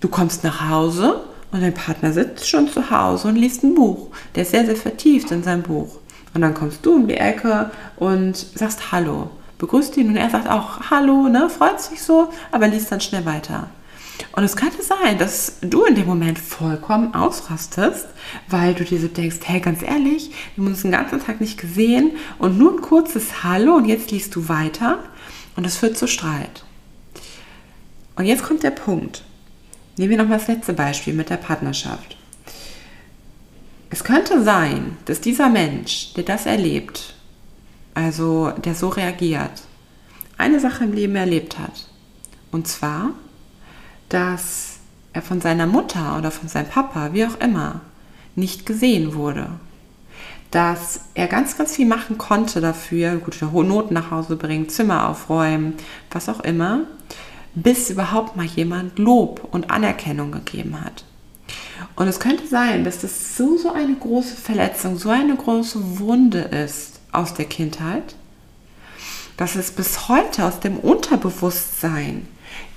du 0.00 0.08
kommst 0.08 0.44
nach 0.44 0.68
Hause 0.68 1.22
und 1.50 1.62
dein 1.62 1.74
Partner 1.74 2.12
sitzt 2.12 2.48
schon 2.48 2.68
zu 2.68 2.90
Hause 2.90 3.28
und 3.28 3.36
liest 3.36 3.62
ein 3.62 3.74
Buch. 3.74 4.08
Der 4.34 4.42
ist 4.42 4.52
sehr, 4.52 4.66
sehr 4.66 4.76
vertieft 4.76 5.30
in 5.30 5.42
sein 5.42 5.62
Buch. 5.62 5.98
Und 6.34 6.42
dann 6.42 6.54
kommst 6.54 6.84
du 6.84 6.94
um 6.94 7.08
die 7.08 7.16
Ecke 7.16 7.70
und 7.96 8.36
sagst 8.36 8.92
Hallo, 8.92 9.30
begrüßt 9.58 9.96
ihn 9.96 10.08
und 10.08 10.16
er 10.16 10.30
sagt 10.30 10.48
auch 10.48 10.90
Hallo, 10.90 11.28
ne, 11.28 11.48
freut 11.48 11.80
sich 11.80 12.02
so, 12.02 12.28
aber 12.52 12.68
liest 12.68 12.92
dann 12.92 13.00
schnell 13.00 13.24
weiter. 13.24 13.68
Und 14.32 14.44
es 14.44 14.56
könnte 14.56 14.82
sein, 14.82 15.18
dass 15.18 15.58
du 15.60 15.84
in 15.84 15.94
dem 15.94 16.06
Moment 16.06 16.38
vollkommen 16.38 17.14
ausrastest, 17.14 18.06
weil 18.48 18.74
du 18.74 18.84
dir 18.84 19.00
so 19.00 19.08
denkst, 19.08 19.38
hey, 19.44 19.60
ganz 19.60 19.82
ehrlich, 19.82 20.30
wir 20.54 20.64
haben 20.64 20.72
uns 20.72 20.82
den 20.82 20.92
ganzen 20.92 21.20
Tag 21.20 21.40
nicht 21.40 21.58
gesehen 21.58 22.12
und 22.38 22.58
nur 22.58 22.72
ein 22.72 22.80
kurzes 22.80 23.42
Hallo 23.42 23.74
und 23.76 23.86
jetzt 23.86 24.10
liest 24.10 24.34
du 24.34 24.48
weiter 24.48 25.00
und 25.56 25.64
das 25.64 25.76
führt 25.76 25.96
zu 25.96 26.06
Streit. 26.06 26.64
Und 28.16 28.24
jetzt 28.24 28.42
kommt 28.42 28.62
der 28.62 28.70
Punkt. 28.70 29.24
Nehmen 29.96 30.10
wir 30.10 30.18
nochmal 30.18 30.38
das 30.38 30.48
letzte 30.48 30.72
Beispiel 30.72 31.14
mit 31.14 31.30
der 31.30 31.36
Partnerschaft. 31.36 32.16
Es 33.90 34.04
könnte 34.04 34.42
sein, 34.42 34.96
dass 35.06 35.20
dieser 35.20 35.48
Mensch, 35.48 36.12
der 36.14 36.24
das 36.24 36.46
erlebt, 36.46 37.14
also 37.94 38.50
der 38.50 38.74
so 38.74 38.88
reagiert, 38.88 39.62
eine 40.36 40.60
Sache 40.60 40.84
im 40.84 40.92
Leben 40.92 41.16
erlebt 41.16 41.58
hat. 41.58 41.86
Und 42.52 42.68
zwar, 42.68 43.10
dass 44.08 44.78
er 45.12 45.22
von 45.22 45.40
seiner 45.40 45.66
Mutter 45.66 46.16
oder 46.18 46.30
von 46.30 46.48
seinem 46.48 46.68
Papa, 46.68 47.12
wie 47.12 47.26
auch 47.26 47.40
immer, 47.40 47.80
nicht 48.34 48.66
gesehen 48.66 49.14
wurde. 49.14 49.48
Dass 50.50 51.00
er 51.14 51.26
ganz, 51.26 51.58
ganz 51.58 51.76
viel 51.76 51.86
machen 51.86 52.16
konnte 52.16 52.60
dafür, 52.60 53.16
gute 53.16 53.44
Noten 53.46 53.94
nach 53.94 54.10
Hause 54.10 54.36
bringen, 54.36 54.68
Zimmer 54.68 55.08
aufräumen, 55.08 55.74
was 56.10 56.28
auch 56.28 56.40
immer, 56.40 56.84
bis 57.54 57.90
überhaupt 57.90 58.36
mal 58.36 58.46
jemand 58.46 58.98
Lob 58.98 59.46
und 59.50 59.70
Anerkennung 59.70 60.32
gegeben 60.32 60.80
hat. 60.82 61.04
Und 61.96 62.08
es 62.08 62.20
könnte 62.20 62.46
sein, 62.46 62.84
dass 62.84 63.00
das 63.00 63.36
so, 63.36 63.58
so 63.58 63.72
eine 63.72 63.94
große 63.94 64.36
Verletzung, 64.36 64.96
so 64.98 65.10
eine 65.10 65.34
große 65.34 65.98
Wunde 65.98 66.40
ist 66.40 67.00
aus 67.12 67.34
der 67.34 67.46
Kindheit, 67.46 68.14
dass 69.36 69.54
es 69.54 69.70
bis 69.70 70.08
heute 70.08 70.44
aus 70.44 70.60
dem 70.60 70.78
Unterbewusstsein 70.78 72.26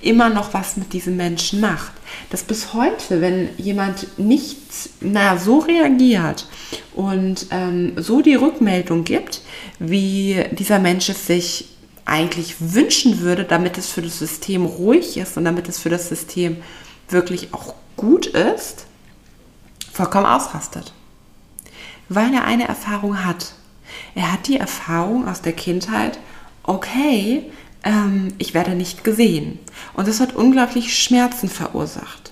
immer 0.02 0.30
noch 0.30 0.54
was 0.54 0.78
mit 0.78 0.94
diesem 0.94 1.16
Menschen 1.18 1.60
macht. 1.60 1.92
Dass 2.30 2.44
bis 2.44 2.74
heute, 2.74 3.22
wenn 3.22 3.50
jemand 3.58 4.18
nicht 4.18 4.58
na, 5.00 5.38
so 5.38 5.60
reagiert 5.60 6.48
und 6.94 7.48
ähm, 7.52 7.94
so 7.98 8.22
die 8.22 8.36
Rückmeldung 8.36 9.04
gibt, 9.04 9.42
wie 9.80 10.44
dieser 10.52 10.80
Mensch 10.80 11.10
es 11.10 11.28
sich 11.28 11.68
eigentlich 12.06 12.56
wünschen 12.60 13.22
würde, 13.22 13.46
damit 13.46 13.78
es 13.78 13.90
für 13.90 14.02
das 14.02 14.20
System 14.20 14.66
ruhig 14.66 15.18
ist 15.18 15.38
und 15.38 15.46
damit 15.46 15.70
es 15.70 15.80
für 15.80 15.90
das 15.90 16.10
System 16.10 16.58
wirklich 17.10 17.54
auch 17.54 17.76
gut 17.96 18.26
ist, 18.26 18.86
vollkommen 19.92 20.26
ausrastet. 20.26 20.94
Weil 22.10 22.34
er 22.34 22.44
eine 22.46 22.68
Erfahrung 22.68 23.24
hat. 23.24 23.54
Er 24.16 24.32
hat 24.32 24.48
die 24.48 24.58
Erfahrung 24.58 25.28
aus 25.28 25.42
der 25.42 25.54
Kindheit, 25.54 26.18
okay, 26.64 27.44
ähm, 27.84 28.34
ich 28.38 28.54
werde 28.54 28.76
nicht 28.76 29.04
gesehen. 29.04 29.60
Und 29.94 30.08
das 30.08 30.20
hat 30.20 30.36
unglaublich 30.36 30.98
Schmerzen 30.98 31.50
verursacht. 31.50 32.32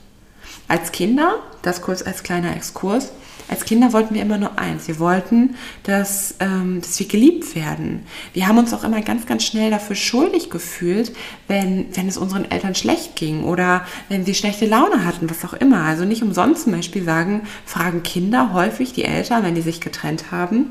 Als 0.68 0.92
Kinder, 0.92 1.38
das 1.62 1.82
kurz 1.82 2.04
als 2.04 2.24
kleiner 2.24 2.56
Exkurs, 2.56 3.12
als 3.50 3.66
Kinder 3.66 3.92
wollten 3.94 4.14
wir 4.14 4.22
immer 4.22 4.38
nur 4.38 4.60
eins. 4.60 4.88
Wir 4.88 5.00
wollten, 5.00 5.56
dass, 5.84 6.36
ähm, 6.40 6.82
dass 6.82 7.00
wir 7.00 7.08
geliebt 7.08 7.56
werden. 7.56 8.04
Wir 8.34 8.48
haben 8.48 8.60
uns 8.60 8.74
auch 8.76 8.84
immer 8.84 9.02
ganz, 9.02 9.26
ganz 9.26 9.44
schnell 9.44 9.72
dafür 9.72 9.96
schuldig 9.96 10.52
gefühlt, 10.52 11.16
wenn, 11.48 11.88
wenn 11.96 12.08
es 12.08 12.18
unseren 12.18 12.50
Eltern 12.50 12.76
schlecht 12.76 13.16
ging 13.16 13.44
oder 13.44 13.86
wenn 14.08 14.24
sie 14.24 14.36
schlechte 14.36 14.68
Laune 14.68 15.04
hatten, 15.04 15.30
was 15.30 15.44
auch 15.44 15.54
immer. 15.54 15.84
Also 15.84 16.06
nicht 16.06 16.22
umsonst 16.22 16.66
zum 16.66 16.74
Beispiel 16.74 17.04
sagen, 17.04 17.42
fragen 17.66 18.04
Kinder 18.04 18.54
häufig 18.54 18.94
die 18.94 19.06
Eltern, 19.06 19.44
wenn 19.44 19.56
die 19.56 19.62
sich 19.62 19.82
getrennt 19.82 20.32
haben, 20.32 20.70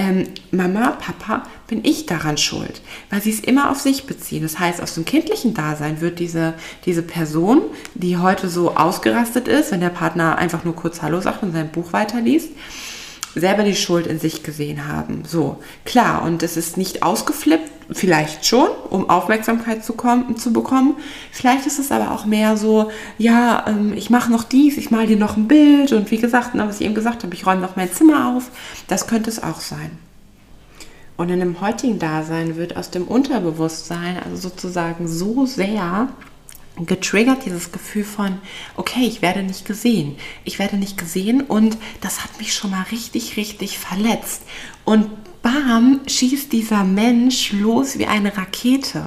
ähm, 0.00 0.28
Mama, 0.50 0.92
Papa, 0.92 1.42
bin 1.66 1.84
ich 1.84 2.06
daran 2.06 2.38
schuld? 2.38 2.80
Weil 3.10 3.20
sie 3.20 3.30
es 3.30 3.40
immer 3.40 3.70
auf 3.70 3.78
sich 3.78 4.06
beziehen. 4.06 4.42
Das 4.42 4.58
heißt, 4.58 4.80
aus 4.80 4.94
dem 4.94 5.04
kindlichen 5.04 5.52
Dasein 5.52 6.00
wird 6.00 6.20
diese, 6.20 6.54
diese 6.86 7.02
Person, 7.02 7.60
die 7.94 8.16
heute 8.16 8.48
so 8.48 8.76
ausgerastet 8.76 9.46
ist, 9.46 9.72
wenn 9.72 9.80
der 9.80 9.90
Partner 9.90 10.38
einfach 10.38 10.64
nur 10.64 10.74
kurz 10.74 11.02
Hallo 11.02 11.20
sagt 11.20 11.42
und 11.42 11.52
sein 11.52 11.70
Buch 11.70 11.92
weiterliest, 11.92 12.48
selber 13.34 13.62
die 13.62 13.76
Schuld 13.76 14.06
in 14.06 14.18
sich 14.18 14.42
gesehen 14.42 14.88
haben. 14.88 15.24
So, 15.26 15.60
klar, 15.84 16.22
und 16.22 16.42
es 16.42 16.56
ist 16.56 16.78
nicht 16.78 17.02
ausgeflippt, 17.02 17.70
vielleicht 17.92 18.46
schon, 18.46 18.68
um 18.90 19.10
Aufmerksamkeit 19.10 19.84
zu, 19.84 19.94
kommen, 19.94 20.36
zu 20.36 20.52
bekommen. 20.52 20.96
Vielleicht 21.32 21.66
ist 21.66 21.78
es 21.78 21.90
aber 21.90 22.12
auch 22.12 22.24
mehr 22.24 22.56
so, 22.56 22.90
ja, 23.18 23.64
ähm, 23.66 23.92
ich 23.94 24.10
mache 24.10 24.30
noch 24.30 24.44
dies, 24.44 24.76
ich 24.76 24.90
male 24.90 25.06
dir 25.06 25.16
noch 25.16 25.36
ein 25.36 25.48
Bild 25.48 25.92
und 25.92 26.10
wie 26.10 26.18
gesagt, 26.18 26.50
was 26.54 26.80
ich 26.80 26.86
eben 26.86 26.94
gesagt 26.94 27.24
habe, 27.24 27.34
ich 27.34 27.46
räume 27.46 27.60
noch 27.60 27.76
mein 27.76 27.92
Zimmer 27.92 28.34
auf. 28.34 28.50
Das 28.88 29.06
könnte 29.06 29.30
es 29.30 29.42
auch 29.42 29.60
sein. 29.60 29.90
Und 31.16 31.28
in 31.28 31.40
dem 31.40 31.60
heutigen 31.60 31.98
Dasein 31.98 32.56
wird 32.56 32.76
aus 32.76 32.90
dem 32.90 33.06
Unterbewusstsein, 33.06 34.18
also 34.24 34.36
sozusagen 34.36 35.06
so 35.06 35.44
sehr 35.44 36.08
getriggert, 36.86 37.44
dieses 37.44 37.72
Gefühl 37.72 38.04
von, 38.04 38.38
okay, 38.76 39.04
ich 39.06 39.20
werde 39.20 39.42
nicht 39.42 39.66
gesehen. 39.66 40.16
Ich 40.44 40.58
werde 40.58 40.76
nicht 40.76 40.96
gesehen 40.96 41.42
und 41.42 41.76
das 42.00 42.24
hat 42.24 42.38
mich 42.38 42.54
schon 42.54 42.70
mal 42.70 42.86
richtig, 42.90 43.36
richtig 43.36 43.78
verletzt. 43.78 44.42
Und 44.84 45.10
bam, 45.42 46.00
schießt 46.06 46.52
dieser 46.52 46.84
Mensch 46.84 47.52
los 47.52 47.98
wie 47.98 48.06
eine 48.06 48.36
Rakete. 48.36 49.06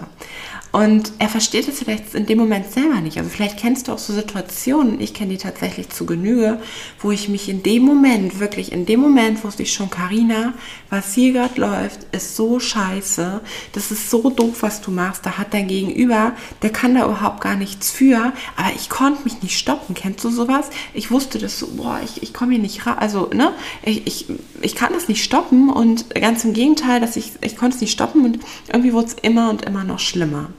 Und 0.75 1.13
er 1.19 1.29
versteht 1.29 1.67
es 1.67 1.77
vielleicht 1.77 2.15
in 2.15 2.25
dem 2.25 2.39
Moment 2.39 2.71
selber 2.71 2.99
nicht. 2.99 3.19
Also 3.19 3.29
vielleicht 3.29 3.59
kennst 3.59 3.87
du 3.87 3.91
auch 3.91 3.99
so 3.99 4.11
Situationen, 4.11 4.99
ich 4.99 5.13
kenne 5.13 5.33
die 5.33 5.37
tatsächlich 5.37 5.89
zu 5.89 6.07
Genüge, 6.07 6.59
wo 6.99 7.11
ich 7.11 7.29
mich 7.29 7.47
in 7.47 7.61
dem 7.61 7.83
Moment, 7.83 8.39
wirklich 8.39 8.71
in 8.71 8.87
dem 8.87 8.99
Moment 8.99 9.43
wusste 9.43 9.61
ich 9.61 9.71
schon, 9.71 9.91
Karina, 9.91 10.55
was 10.89 11.13
hier 11.13 11.31
gerade 11.31 11.61
läuft, 11.61 12.07
ist 12.11 12.35
so 12.35 12.59
scheiße. 12.59 13.41
Das 13.73 13.91
ist 13.91 14.09
so 14.09 14.31
doof, 14.31 14.63
was 14.63 14.81
du 14.81 14.89
machst. 14.89 15.23
Da 15.27 15.37
hat 15.37 15.53
dein 15.53 15.67
Gegenüber, 15.67 16.31
der 16.63 16.71
kann 16.71 16.95
da 16.95 17.05
überhaupt 17.05 17.41
gar 17.41 17.55
nichts 17.55 17.91
für. 17.91 18.33
Aber 18.55 18.71
ich 18.75 18.89
konnte 18.89 19.25
mich 19.25 19.43
nicht 19.43 19.59
stoppen. 19.59 19.93
Kennst 19.93 20.23
du 20.23 20.31
sowas? 20.31 20.71
Ich 20.95 21.11
wusste 21.11 21.37
das 21.37 21.59
so, 21.59 21.67
boah, 21.67 21.99
ich, 22.03 22.23
ich 22.23 22.33
komme 22.33 22.53
hier 22.53 22.61
nicht 22.61 22.87
raus. 22.87 22.95
Also, 22.97 23.29
ne, 23.31 23.53
ich, 23.83 24.07
ich, 24.07 24.25
ich 24.63 24.73
kann 24.73 24.91
das 24.91 25.07
nicht 25.07 25.23
stoppen. 25.23 25.69
Und 25.69 26.15
ganz 26.15 26.43
im 26.45 26.53
Gegenteil, 26.53 26.99
dass 26.99 27.15
ich, 27.15 27.33
ich 27.41 27.57
konnte 27.57 27.75
es 27.75 27.81
nicht 27.81 27.91
stoppen 27.91 28.25
und 28.25 28.39
irgendwie 28.69 28.93
wurde 28.93 29.09
es 29.09 29.13
immer 29.21 29.51
und 29.51 29.61
immer 29.61 29.83
noch 29.83 29.99
schlimmer. 29.99 30.49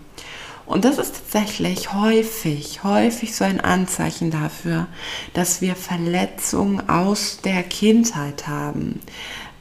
Und 0.66 0.84
das 0.84 0.98
ist 0.98 1.14
tatsächlich 1.14 1.92
häufig, 1.92 2.84
häufig 2.84 3.36
so 3.36 3.44
ein 3.44 3.60
Anzeichen 3.60 4.30
dafür, 4.30 4.86
dass 5.34 5.60
wir 5.60 5.76
Verletzungen 5.76 6.88
aus 6.88 7.40
der 7.42 7.62
Kindheit 7.62 8.46
haben. 8.46 9.00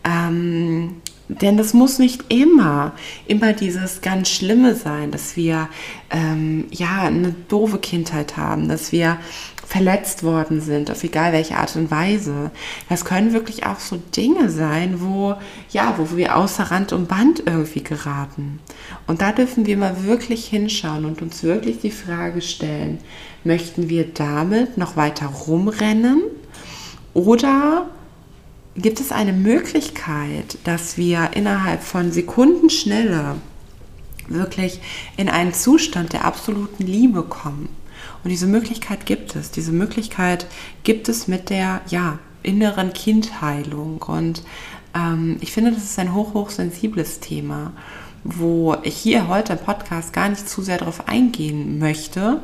Ähm, 0.05 1.01
denn 1.30 1.58
das 1.58 1.74
muss 1.74 2.00
nicht 2.00 2.25
immer, 2.30 2.92
immer 3.27 3.53
dieses 3.53 4.01
ganz 4.01 4.30
Schlimme 4.30 4.75
sein, 4.75 5.12
dass 5.12 5.36
wir 5.38 5.70
ähm, 6.10 6.65
ja 6.70 7.03
eine 7.03 7.34
doofe 7.48 7.80
Kindheit 7.80 8.36
haben, 8.36 8.68
dass 8.68 8.92
wir 8.92 9.18
verletzt 9.65 10.24
worden 10.24 10.60
sind, 10.62 10.92
auf 10.92 11.03
egal 11.03 11.32
welche 11.32 11.56
Art 11.56 11.75
und 11.75 11.89
Weise. 11.89 12.51
Das 12.89 13.06
können 13.06 13.34
wirklich 13.34 13.65
auch 13.65 13.80
so 13.80 13.98
Dinge 14.15 14.50
sein, 14.50 15.01
wo 15.01 15.36
ja, 15.70 15.96
wo 15.98 16.15
wir 16.18 16.36
außer 16.36 16.65
Rand 16.65 16.92
und 16.92 17.08
Band 17.08 17.44
irgendwie 17.46 17.82
geraten. 17.84 18.60
Und 19.08 19.22
da 19.22 19.32
dürfen 19.32 19.65
wir 19.65 19.77
mal 19.77 20.03
wirklich 20.03 20.46
hinschauen 20.46 21.06
und 21.06 21.22
uns 21.22 21.42
wirklich 21.42 21.80
die 21.80 21.92
Frage 21.92 22.42
stellen: 22.42 23.00
Möchten 23.46 23.89
wir 23.89 24.06
damit 24.13 24.77
noch 24.77 24.98
weiter 24.98 25.27
rumrennen 25.27 26.22
oder 27.13 27.88
gibt 28.75 29.00
es 29.00 29.12
eine 29.12 29.34
Möglichkeit, 29.34 30.58
dass 30.63 30.98
wir 30.98 31.32
innerhalb 31.34 31.84
von 31.84 32.12
Sekundenschnelle 32.12 33.36
wirklich 34.27 34.80
in 35.18 35.30
einen 35.30 35.53
Zustand 35.53 36.13
der 36.13 36.25
absoluten 36.25 36.86
Liebe 36.86 37.24
kommen. 37.24 37.70
Und 38.24 38.30
diese 38.30 38.48
Möglichkeit 38.48 39.06
gibt 39.06 39.36
es. 39.36 39.51
Diese 39.51 39.72
Möglichkeit 39.72 40.48
gibt 40.84 41.10
es 41.10 41.27
mit 41.27 41.50
der 41.50 41.82
ja, 41.88 42.20
inneren 42.42 42.94
Kindheilung. 42.94 44.01
Und 44.01 44.44
ähm, 44.96 45.38
ich 45.42 45.51
finde, 45.51 45.72
das 45.72 45.84
ist 45.84 46.00
ein 46.00 46.13
hoch, 46.13 46.34
hoch 46.34 46.50
sensibles 46.50 47.20
Thema, 47.20 47.74
wo 48.24 48.77
ich 48.84 48.96
hier 48.96 49.27
heute 49.27 49.53
im 49.53 49.60
Podcast 49.60 50.13
gar 50.13 50.30
nicht 50.30 50.48
zu 50.48 50.62
sehr 50.62 50.77
darauf 50.77 51.08
eingehen 51.08 51.80
möchte. 51.80 52.42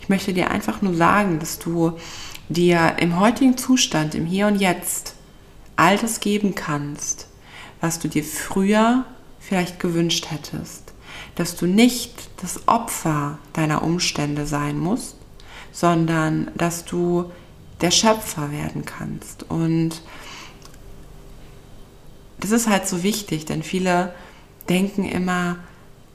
Ich 0.00 0.08
möchte 0.08 0.34
dir 0.34 0.50
einfach 0.50 0.82
nur 0.82 0.94
sagen, 0.94 1.38
dass 1.38 1.58
du 1.58 1.92
dir 2.48 2.96
im 2.98 3.18
heutigen 3.18 3.56
Zustand, 3.56 4.14
im 4.14 4.26
Hier 4.26 4.46
und 4.46 4.60
Jetzt, 4.60 5.14
all 5.82 5.98
das 5.98 6.20
geben 6.20 6.54
kannst, 6.54 7.26
was 7.80 7.98
du 7.98 8.06
dir 8.06 8.22
früher 8.22 9.04
vielleicht 9.40 9.80
gewünscht 9.80 10.30
hättest. 10.30 10.92
Dass 11.34 11.56
du 11.56 11.66
nicht 11.66 12.30
das 12.40 12.68
Opfer 12.68 13.38
deiner 13.52 13.82
Umstände 13.82 14.46
sein 14.46 14.78
musst, 14.78 15.16
sondern 15.72 16.52
dass 16.54 16.84
du 16.84 17.32
der 17.80 17.90
Schöpfer 17.90 18.52
werden 18.52 18.84
kannst. 18.84 19.42
Und 19.50 20.02
das 22.38 22.52
ist 22.52 22.68
halt 22.68 22.86
so 22.86 23.02
wichtig, 23.02 23.44
denn 23.44 23.64
viele 23.64 24.14
denken 24.68 25.04
immer, 25.04 25.56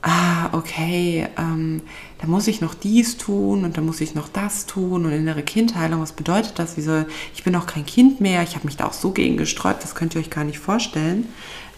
ah, 0.01 0.49
okay, 0.53 1.27
ähm, 1.37 1.81
da 2.19 2.27
muss 2.27 2.47
ich 2.47 2.61
noch 2.61 2.73
dies 2.73 3.17
tun 3.17 3.63
und 3.63 3.77
da 3.77 3.81
muss 3.81 4.01
ich 4.01 4.15
noch 4.15 4.29
das 4.29 4.65
tun 4.65 5.05
und 5.05 5.11
innere 5.11 5.43
Kindheilung, 5.43 6.01
was 6.01 6.13
bedeutet 6.13 6.59
das? 6.59 6.77
Wieso, 6.77 7.05
ich 7.33 7.43
bin 7.43 7.55
auch 7.55 7.65
kein 7.65 7.85
Kind 7.85 8.21
mehr, 8.21 8.43
ich 8.43 8.55
habe 8.55 8.65
mich 8.65 8.77
da 8.77 8.85
auch 8.85 8.93
so 8.93 9.11
gegen 9.11 9.37
gesträubt, 9.37 9.83
das 9.83 9.95
könnt 9.95 10.15
ihr 10.15 10.21
euch 10.21 10.29
gar 10.29 10.43
nicht 10.43 10.59
vorstellen. 10.59 11.27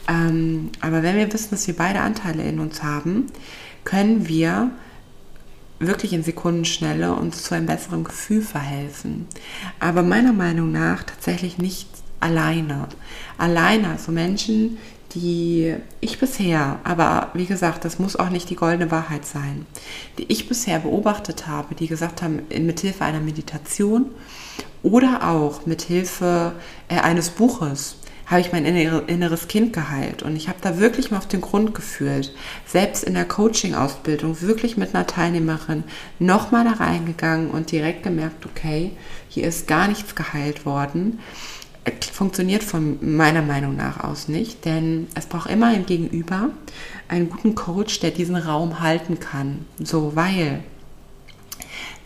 Ähm, 0.07 0.69
aber 0.81 1.03
wenn 1.03 1.17
wir 1.17 1.31
wissen, 1.31 1.51
dass 1.51 1.67
wir 1.67 1.75
beide 1.75 2.01
Anteile 2.01 2.43
in 2.43 2.59
uns 2.59 2.83
haben, 2.83 3.27
können 3.83 4.27
wir 4.27 4.71
wirklich 5.79 6.13
in 6.13 6.23
Sekundenschnelle 6.23 7.13
uns 7.13 7.43
zu 7.43 7.55
einem 7.55 7.65
besseren 7.65 8.03
Gefühl 8.03 8.41
verhelfen. 8.41 9.27
Aber 9.79 10.03
meiner 10.03 10.33
Meinung 10.33 10.71
nach 10.71 11.03
tatsächlich 11.03 11.57
nicht 11.57 11.88
alleine. 12.19 12.89
Alleine, 13.38 13.89
also 13.89 14.11
Menschen, 14.11 14.77
die 15.13 15.75
ich 16.01 16.20
bisher, 16.20 16.80
aber 16.84 17.30
wie 17.34 17.46
gesagt, 17.46 17.86
das 17.86 18.00
muss 18.00 18.16
auch 18.16 18.30
nicht 18.30 18.50
die 18.50 18.56
goldene 18.56 18.92
Wahrheit 18.92 19.25
sein, 19.25 19.66
die 20.18 20.32
ich 20.32 20.48
bisher 20.48 20.80
beobachtet 20.80 21.48
habe, 21.48 21.75
die 21.75 21.88
gesagt 21.88 22.22
haben, 22.22 22.42
mithilfe 22.50 23.04
einer 23.04 23.20
Meditation 23.20 24.06
oder 24.84 25.28
auch 25.28 25.66
mithilfe 25.66 26.54
äh, 26.88 27.00
eines 27.00 27.30
Buches 27.30 27.96
habe 28.30 28.42
ich 28.42 28.51
mein 28.51 28.63
inneres 28.66 29.48
Kind 29.48 29.74
geheilt. 29.74 30.22
Und 30.22 30.36
ich 30.36 30.50
habe 30.50 30.60
da 30.62 30.78
wirklich 30.78 31.10
mal 31.10 31.18
auf 31.18 31.28
den 31.28 31.42
Grund 31.42 31.74
gefühlt. 31.74 32.32
Selbst 32.68 33.04
in 33.04 33.16
der 33.16 33.25
Coaching-Ausbildung 33.25 34.42
wirklich 34.42 34.78
mit 34.78 34.94
einer 34.94 35.08
Teilnehmerin 35.08 35.84
nochmal 36.20 36.63
da 36.63 36.74
reingegangen 36.74 37.50
und 37.50 37.72
direkt 37.72 38.04
gemerkt, 38.04 38.46
okay, 38.46 38.92
hier 39.30 39.48
ist 39.48 39.68
gar 39.68 39.88
nichts 39.88 40.13
geheilt 40.13 40.63
worden. 40.66 41.20
Funktioniert 42.12 42.63
von 42.63 42.98
meiner 43.15 43.41
Meinung 43.41 43.75
nach 43.75 44.03
aus 44.03 44.27
nicht, 44.27 44.65
denn 44.65 45.07
es 45.15 45.25
braucht 45.25 45.50
immer 45.50 45.67
ein 45.67 45.86
Gegenüber, 45.86 46.50
einen 47.07 47.29
guten 47.29 47.55
Coach, 47.55 48.01
der 48.01 48.12
diesen 48.12 48.36
Raum 48.36 48.81
halten 48.81 49.19
kann. 49.19 49.65
So, 49.79 50.15
weil 50.15 50.63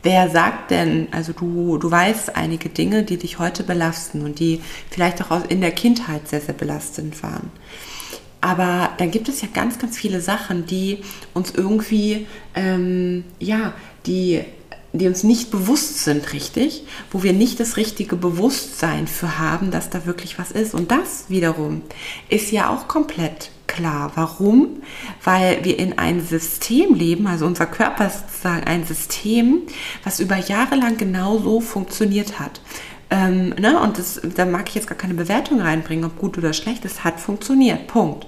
Wer 0.03 0.30
sagt 0.30 0.72
denn, 0.72 1.08
also 1.12 1.32
du, 1.32 1.77
du 1.77 1.89
weißt 1.89 2.36
einige 2.36 2.68
Dinge, 2.68 3.03
die 3.03 3.15
dich 3.15 3.39
heute 3.39 3.63
belasten 3.63 4.22
und 4.22 4.39
die 4.39 4.62
vielleicht 4.89 5.22
auch 5.22 5.48
in 5.48 5.62
der 5.62 5.72
Kindheit 5.72 6.27
sehr, 6.27 6.42
sehr 6.42 6.53
belastend 6.53 7.24
waren. 7.24 7.50
Aber 8.42 8.89
dann 8.98 9.10
gibt 9.10 9.30
es 9.30 9.42
ja 9.42 9.48
ganz, 9.53 9.80
ganz 9.80 9.98
viele 9.98 10.20
Sachen, 10.20 10.65
die 10.65 11.00
uns 11.34 11.51
irgendwie, 11.51 12.27
ähm, 12.53 13.24
ja, 13.39 13.74
die, 14.06 14.42
die 14.94 15.08
uns 15.08 15.24
nicht 15.24 15.50
bewusst 15.50 16.04
sind, 16.04 16.34
richtig, 16.34 16.84
wo 17.12 17.24
wir 17.24 17.34
nicht 17.34 17.60
das 17.60 17.78
richtige 17.78 18.16
Bewusstsein 18.16 19.08
für 19.08 19.40
haben, 19.40 19.72
dass 19.72 19.90
da 19.90 20.06
wirklich 20.06 20.38
was 20.38 20.52
ist. 20.52 20.76
Und 20.76 20.92
das 20.92 21.26
wiederum 21.30 21.82
ist 22.30 22.52
ja 22.52 22.70
auch 22.70 22.88
komplett 22.88 23.50
klar. 23.66 24.12
Warum? 24.14 24.84
Weil 25.24 25.66
wir 25.66 25.80
in 25.80 25.98
einem 25.98 26.22
System 26.22 26.94
leben, 26.94 27.26
also 27.26 27.48
unser 27.48 27.66
Körper 27.66 28.06
ist 28.06 28.30
sozusagen 28.30 28.66
ein 28.66 28.86
System, 28.86 29.64
was 30.04 30.20
über 30.20 30.38
Jahre 30.38 30.76
lang 30.76 30.98
genau 30.98 31.40
so 31.40 31.60
funktioniert 31.60 32.40
hat. 32.40 32.62
Ähm, 33.10 33.50
ne? 33.60 33.80
Und 33.82 33.98
das, 33.98 34.22
da 34.36 34.46
mag 34.46 34.70
ich 34.70 34.76
jetzt 34.76 34.88
gar 34.88 34.98
keine 34.98 35.16
Bewertung 35.16 35.60
reinbringen, 35.60 36.06
ob 36.06 36.20
gut 36.20 36.38
oder 36.38 36.54
schlecht, 36.54 36.86
es 36.86 37.04
hat 37.04 37.20
funktioniert. 37.20 37.88
Punkt. 37.88 38.28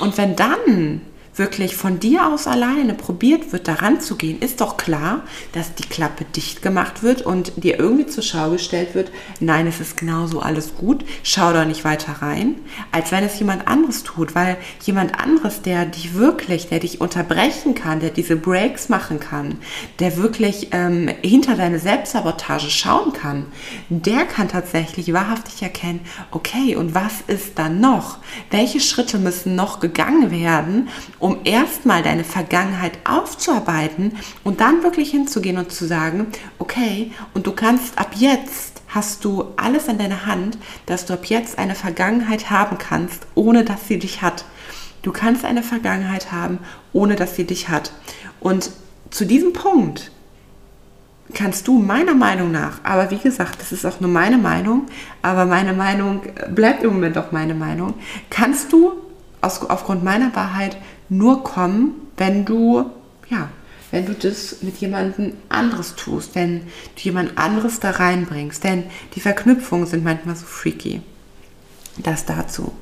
Und 0.00 0.18
wenn 0.18 0.34
dann 0.34 1.00
wirklich 1.38 1.76
von 1.76 2.00
dir 2.00 2.26
aus 2.26 2.46
alleine 2.46 2.94
probiert 2.94 3.52
wird, 3.52 3.68
daran 3.68 4.00
zu 4.00 4.16
gehen, 4.16 4.40
ist 4.40 4.60
doch 4.60 4.76
klar, 4.76 5.22
dass 5.52 5.74
die 5.74 5.84
Klappe 5.84 6.24
dicht 6.24 6.62
gemacht 6.62 7.02
wird 7.02 7.22
und 7.22 7.52
dir 7.62 7.78
irgendwie 7.78 8.06
zur 8.06 8.22
Schau 8.22 8.50
gestellt 8.50 8.94
wird, 8.94 9.10
nein, 9.40 9.66
es 9.66 9.80
ist 9.80 9.96
genauso 9.96 10.40
alles 10.40 10.74
gut, 10.76 11.04
schau 11.22 11.52
da 11.52 11.64
nicht 11.64 11.84
weiter 11.84 12.22
rein, 12.22 12.56
als 12.92 13.12
wenn 13.12 13.24
es 13.24 13.38
jemand 13.38 13.68
anderes 13.68 14.02
tut, 14.02 14.34
weil 14.34 14.56
jemand 14.82 15.18
anderes, 15.18 15.62
der 15.62 15.86
dich 15.86 16.14
wirklich, 16.14 16.68
der 16.68 16.80
dich 16.80 17.00
unterbrechen 17.00 17.74
kann, 17.74 18.00
der 18.00 18.10
diese 18.10 18.36
Breaks 18.36 18.88
machen 18.88 19.20
kann, 19.20 19.58
der 19.98 20.16
wirklich 20.16 20.68
ähm, 20.72 21.08
hinter 21.22 21.54
deine 21.56 21.78
Selbstsabotage 21.78 22.70
schauen 22.70 23.12
kann, 23.12 23.46
der 23.88 24.24
kann 24.24 24.48
tatsächlich 24.48 25.12
wahrhaftig 25.12 25.62
erkennen, 25.62 26.00
okay, 26.30 26.76
und 26.76 26.94
was 26.94 27.20
ist 27.26 27.58
dann 27.58 27.80
noch? 27.80 28.18
Welche 28.50 28.80
Schritte 28.80 29.18
müssen 29.18 29.54
noch 29.54 29.80
gegangen 29.80 30.30
werden, 30.30 30.88
erstmal 31.44 32.02
deine 32.02 32.24
Vergangenheit 32.24 32.98
aufzuarbeiten 33.04 34.12
und 34.44 34.60
dann 34.60 34.82
wirklich 34.82 35.10
hinzugehen 35.10 35.58
und 35.58 35.72
zu 35.72 35.86
sagen, 35.86 36.28
okay, 36.58 37.12
und 37.34 37.46
du 37.46 37.52
kannst 37.52 37.98
ab 37.98 38.10
jetzt 38.14 38.82
hast 38.88 39.24
du 39.24 39.52
alles 39.56 39.88
in 39.88 39.98
deiner 39.98 40.26
Hand, 40.26 40.58
dass 40.86 41.06
du 41.06 41.14
ab 41.14 41.26
jetzt 41.26 41.58
eine 41.58 41.74
Vergangenheit 41.74 42.50
haben 42.50 42.78
kannst, 42.78 43.26
ohne 43.34 43.64
dass 43.64 43.88
sie 43.88 43.98
dich 43.98 44.22
hat. 44.22 44.44
Du 45.02 45.12
kannst 45.12 45.44
eine 45.44 45.62
Vergangenheit 45.62 46.32
haben, 46.32 46.58
ohne 46.92 47.16
dass 47.16 47.36
sie 47.36 47.44
dich 47.44 47.68
hat. 47.68 47.92
Und 48.40 48.70
zu 49.10 49.24
diesem 49.24 49.52
Punkt 49.52 50.10
kannst 51.34 51.68
du 51.68 51.78
meiner 51.78 52.14
Meinung 52.14 52.52
nach, 52.52 52.80
aber 52.84 53.10
wie 53.10 53.18
gesagt, 53.18 53.60
das 53.60 53.72
ist 53.72 53.84
auch 53.84 54.00
nur 54.00 54.10
meine 54.10 54.38
Meinung, 54.38 54.86
aber 55.22 55.44
meine 55.44 55.72
Meinung 55.72 56.22
bleibt 56.54 56.82
im 56.82 56.94
Moment 56.94 57.18
auch 57.18 57.32
meine 57.32 57.54
Meinung, 57.54 57.94
kannst 58.30 58.72
du 58.72 58.92
aus, 59.40 59.60
aufgrund 59.68 60.04
meiner 60.04 60.34
Wahrheit 60.34 60.76
nur 61.08 61.44
kommen, 61.44 61.92
wenn 62.16 62.44
du, 62.44 62.90
ja, 63.28 63.50
wenn 63.90 64.06
du 64.06 64.14
das 64.14 64.62
mit 64.62 64.78
jemandem 64.78 65.34
anderes 65.48 65.94
tust, 65.94 66.34
wenn 66.34 66.62
du 66.62 67.02
jemand 67.02 67.38
anderes 67.38 67.80
da 67.80 67.90
reinbringst. 67.90 68.62
Denn 68.64 68.84
die 69.14 69.20
Verknüpfungen 69.20 69.86
sind 69.86 70.04
manchmal 70.04 70.36
so 70.36 70.46
freaky. 70.46 71.02
Das 71.98 72.24
dazu. 72.24 72.72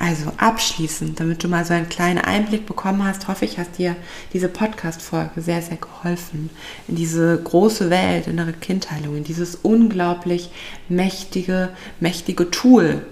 Also 0.00 0.32
abschließend, 0.36 1.18
damit 1.18 1.42
du 1.42 1.48
mal 1.48 1.64
so 1.64 1.74
einen 1.74 1.88
kleinen 1.88 2.18
Einblick 2.18 2.66
bekommen 2.66 3.04
hast, 3.04 3.26
hoffe 3.26 3.44
ich, 3.44 3.58
hast 3.58 3.78
dir 3.78 3.96
diese 4.32 4.48
Podcast-Folge 4.48 5.42
sehr, 5.42 5.60
sehr 5.60 5.76
geholfen. 5.76 6.50
In 6.86 6.94
diese 6.94 7.36
große 7.42 7.90
Welt, 7.90 8.28
innere 8.28 8.52
Kindheilung, 8.52 9.16
in 9.16 9.24
dieses 9.24 9.56
unglaublich 9.56 10.50
mächtige, 10.88 11.70
mächtige 11.98 12.48
Tool, 12.48 13.04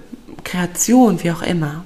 Kreation, 0.44 1.22
wie 1.24 1.32
auch 1.32 1.42
immer. 1.42 1.84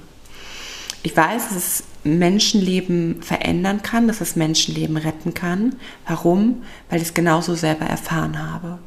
Ich 1.01 1.17
weiß, 1.17 1.49
es 1.57 1.83
Menschenleben 2.03 3.21
verändern 3.21 3.83
kann, 3.83 4.07
dass 4.07 4.21
es 4.21 4.35
Menschenleben 4.35 4.97
retten 4.97 5.33
kann. 5.33 5.75
Warum? 6.07 6.63
Weil 6.89 6.97
ich 7.01 7.09
es 7.09 7.13
genauso 7.13 7.55
selber 7.55 7.85
erfahren 7.85 8.41
habe. 8.51 8.79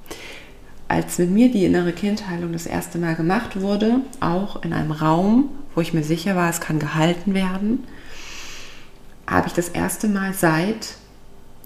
Als 0.88 1.18
mit 1.18 1.30
mir 1.30 1.50
die 1.50 1.64
innere 1.64 1.92
Kindheilung 1.92 2.52
das 2.52 2.66
erste 2.66 2.98
Mal 2.98 3.14
gemacht 3.14 3.60
wurde, 3.60 4.00
auch 4.20 4.62
in 4.62 4.72
einem 4.72 4.90
Raum, 4.90 5.48
wo 5.74 5.80
ich 5.80 5.94
mir 5.94 6.04
sicher 6.04 6.36
war, 6.36 6.50
es 6.50 6.60
kann 6.60 6.78
gehalten 6.78 7.34
werden, 7.34 7.84
habe 9.26 9.46
ich 9.46 9.54
das 9.54 9.68
erste 9.68 10.08
Mal 10.08 10.34
seit 10.34 10.96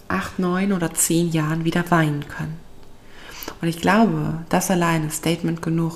acht, 0.06 0.38
neun 0.38 0.72
oder 0.72 0.94
zehn 0.94 1.30
Jahren 1.30 1.64
wieder 1.64 1.90
weinen 1.90 2.28
können. 2.28 2.56
Und 3.60 3.68
ich 3.68 3.80
glaube, 3.80 4.42
das 4.48 4.70
alleine 4.70 5.08
ist 5.08 5.16
Statement 5.16 5.62
genug, 5.62 5.94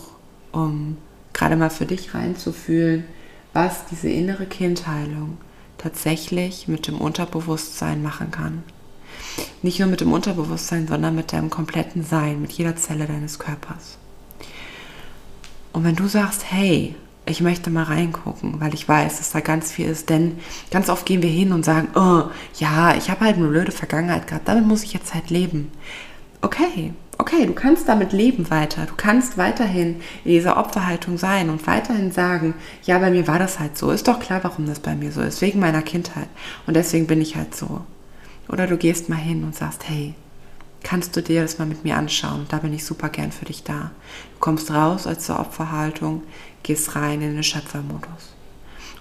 um 0.51 0.97
gerade 1.33 1.57
mal 1.57 1.71
für 1.71 1.87
dich 1.87 2.15
reinzufühlen, 2.15 3.05
was 3.53 3.87
diese 3.91 4.09
innere 4.09 4.47
Kindheilung 4.47 5.39
tatsächlich 5.79 6.69
mit 6.69 6.87
dem 6.87 7.01
Unterbewusstsein 7.01 8.03
machen 8.03 8.31
kann. 8.31 8.63
Nicht 9.63 9.79
nur 9.79 9.89
mit 9.89 10.01
dem 10.01 10.13
Unterbewusstsein, 10.13 10.87
sondern 10.87 11.15
mit 11.15 11.33
deinem 11.33 11.51
kompletten 11.51 12.05
Sein, 12.05 12.41
mit 12.41 12.53
jeder 12.53 12.77
Zelle 12.77 13.07
deines 13.07 13.39
Körpers. 13.39 13.99
Und 15.73 15.85
wenn 15.85 15.97
du 15.97 16.07
sagst, 16.07 16.45
hey, 16.51 16.95
ich 17.25 17.41
möchte 17.41 17.71
mal 17.71 17.85
reingucken, 17.85 18.61
weil 18.61 18.75
ich 18.75 18.89
weiß, 18.89 19.19
dass 19.19 19.31
da 19.31 19.41
ganz 19.41 19.71
viel 19.71 19.87
ist, 19.87 20.11
denn 20.11 20.39
ganz 20.71 20.89
oft 20.89 21.07
gehen 21.07 21.23
wir 21.23 21.31
hin 21.31 21.53
und 21.53 21.65
sagen, 21.65 21.89
oh, 21.95 22.31
ja, 22.59 22.95
ich 22.97 23.11
habe 23.11 23.25
halt 23.25 23.37
eine 23.37 23.49
blöde 23.49 23.73
Vergangenheit 23.73 24.27
gehabt, 24.27 24.49
damit 24.49 24.67
muss 24.67 24.83
ich 24.83 24.93
jetzt 24.93 25.15
halt 25.15 25.31
leben. 25.31 25.71
Okay, 26.43 26.93
okay, 27.19 27.47
du 27.47 27.55
kannst 27.55 27.89
damit 27.89 28.13
leben 28.13 28.51
weiter. 28.51 28.85
Du 28.87 28.95
kannst 28.97 29.39
weiterhin 29.39 30.01
in 30.25 30.33
dieser 30.33 30.57
Opferhaltung 30.57 31.17
sein 31.17 31.51
und 31.51 31.67
weiterhin 31.69 32.11
sagen, 32.11 32.55
ja, 32.83 32.99
bei 32.99 33.11
mir 33.11 33.29
war 33.29 33.39
das 33.39 33.61
halt 33.61 33.79
so. 33.79 33.91
Ist 33.93 34.09
doch 34.09 34.19
klar, 34.19 34.41
warum 34.43 34.67
das 34.67 34.81
bei 34.81 34.97
mir 34.97 35.13
so 35.13 35.21
ist, 35.23 35.41
wegen 35.41 35.61
meiner 35.61 35.83
Kindheit. 35.83 36.29
Und 36.67 36.75
deswegen 36.75 37.07
bin 37.07 37.21
ich 37.21 37.37
halt 37.37 37.55
so. 37.55 37.83
Oder 38.49 38.67
du 38.67 38.77
gehst 38.77 39.09
mal 39.09 39.17
hin 39.17 39.45
und 39.45 39.55
sagst, 39.55 39.89
hey, 39.89 40.15
kannst 40.83 41.17
du 41.17 41.23
dir 41.23 41.43
das 41.43 41.59
mal 41.59 41.65
mit 41.67 41.85
mir 41.85 41.97
anschauen? 41.97 42.47
Da 42.49 42.59
bin 42.59 42.75
ich 42.75 42.85
super 42.85 43.09
gern 43.09 43.31
für 43.31 43.45
dich 43.45 43.63
da. 43.63 43.93
Du 44.35 44.41
kommst 44.41 44.73
raus 44.73 45.07
aus 45.07 45.27
der 45.27 45.39
Opferhaltung, 45.39 46.25
gehst 46.65 46.97
rein 46.97 47.23
in 47.23 47.35
den 47.35 47.45
Schöpfermodus. 47.45 48.35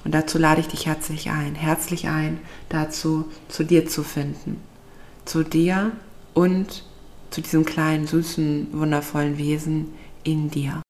Und 0.04 0.14
dazu 0.14 0.38
lade 0.38 0.62
ich 0.62 0.68
dich 0.68 0.86
herzlich 0.86 1.32
ein, 1.32 1.56
herzlich 1.56 2.08
ein, 2.08 2.40
dazu 2.70 3.26
zu 3.48 3.64
dir 3.64 3.88
zu 3.88 4.04
finden. 4.04 4.62
Zu 5.26 5.44
dir 5.44 5.92
und 6.34 6.84
zu 7.32 7.42
diesem 7.42 7.66
kleinen, 7.66 8.06
süßen, 8.06 8.68
wundervollen 8.74 9.38
Wesen 9.38 9.94
in 10.24 10.52
dir. 10.52 10.80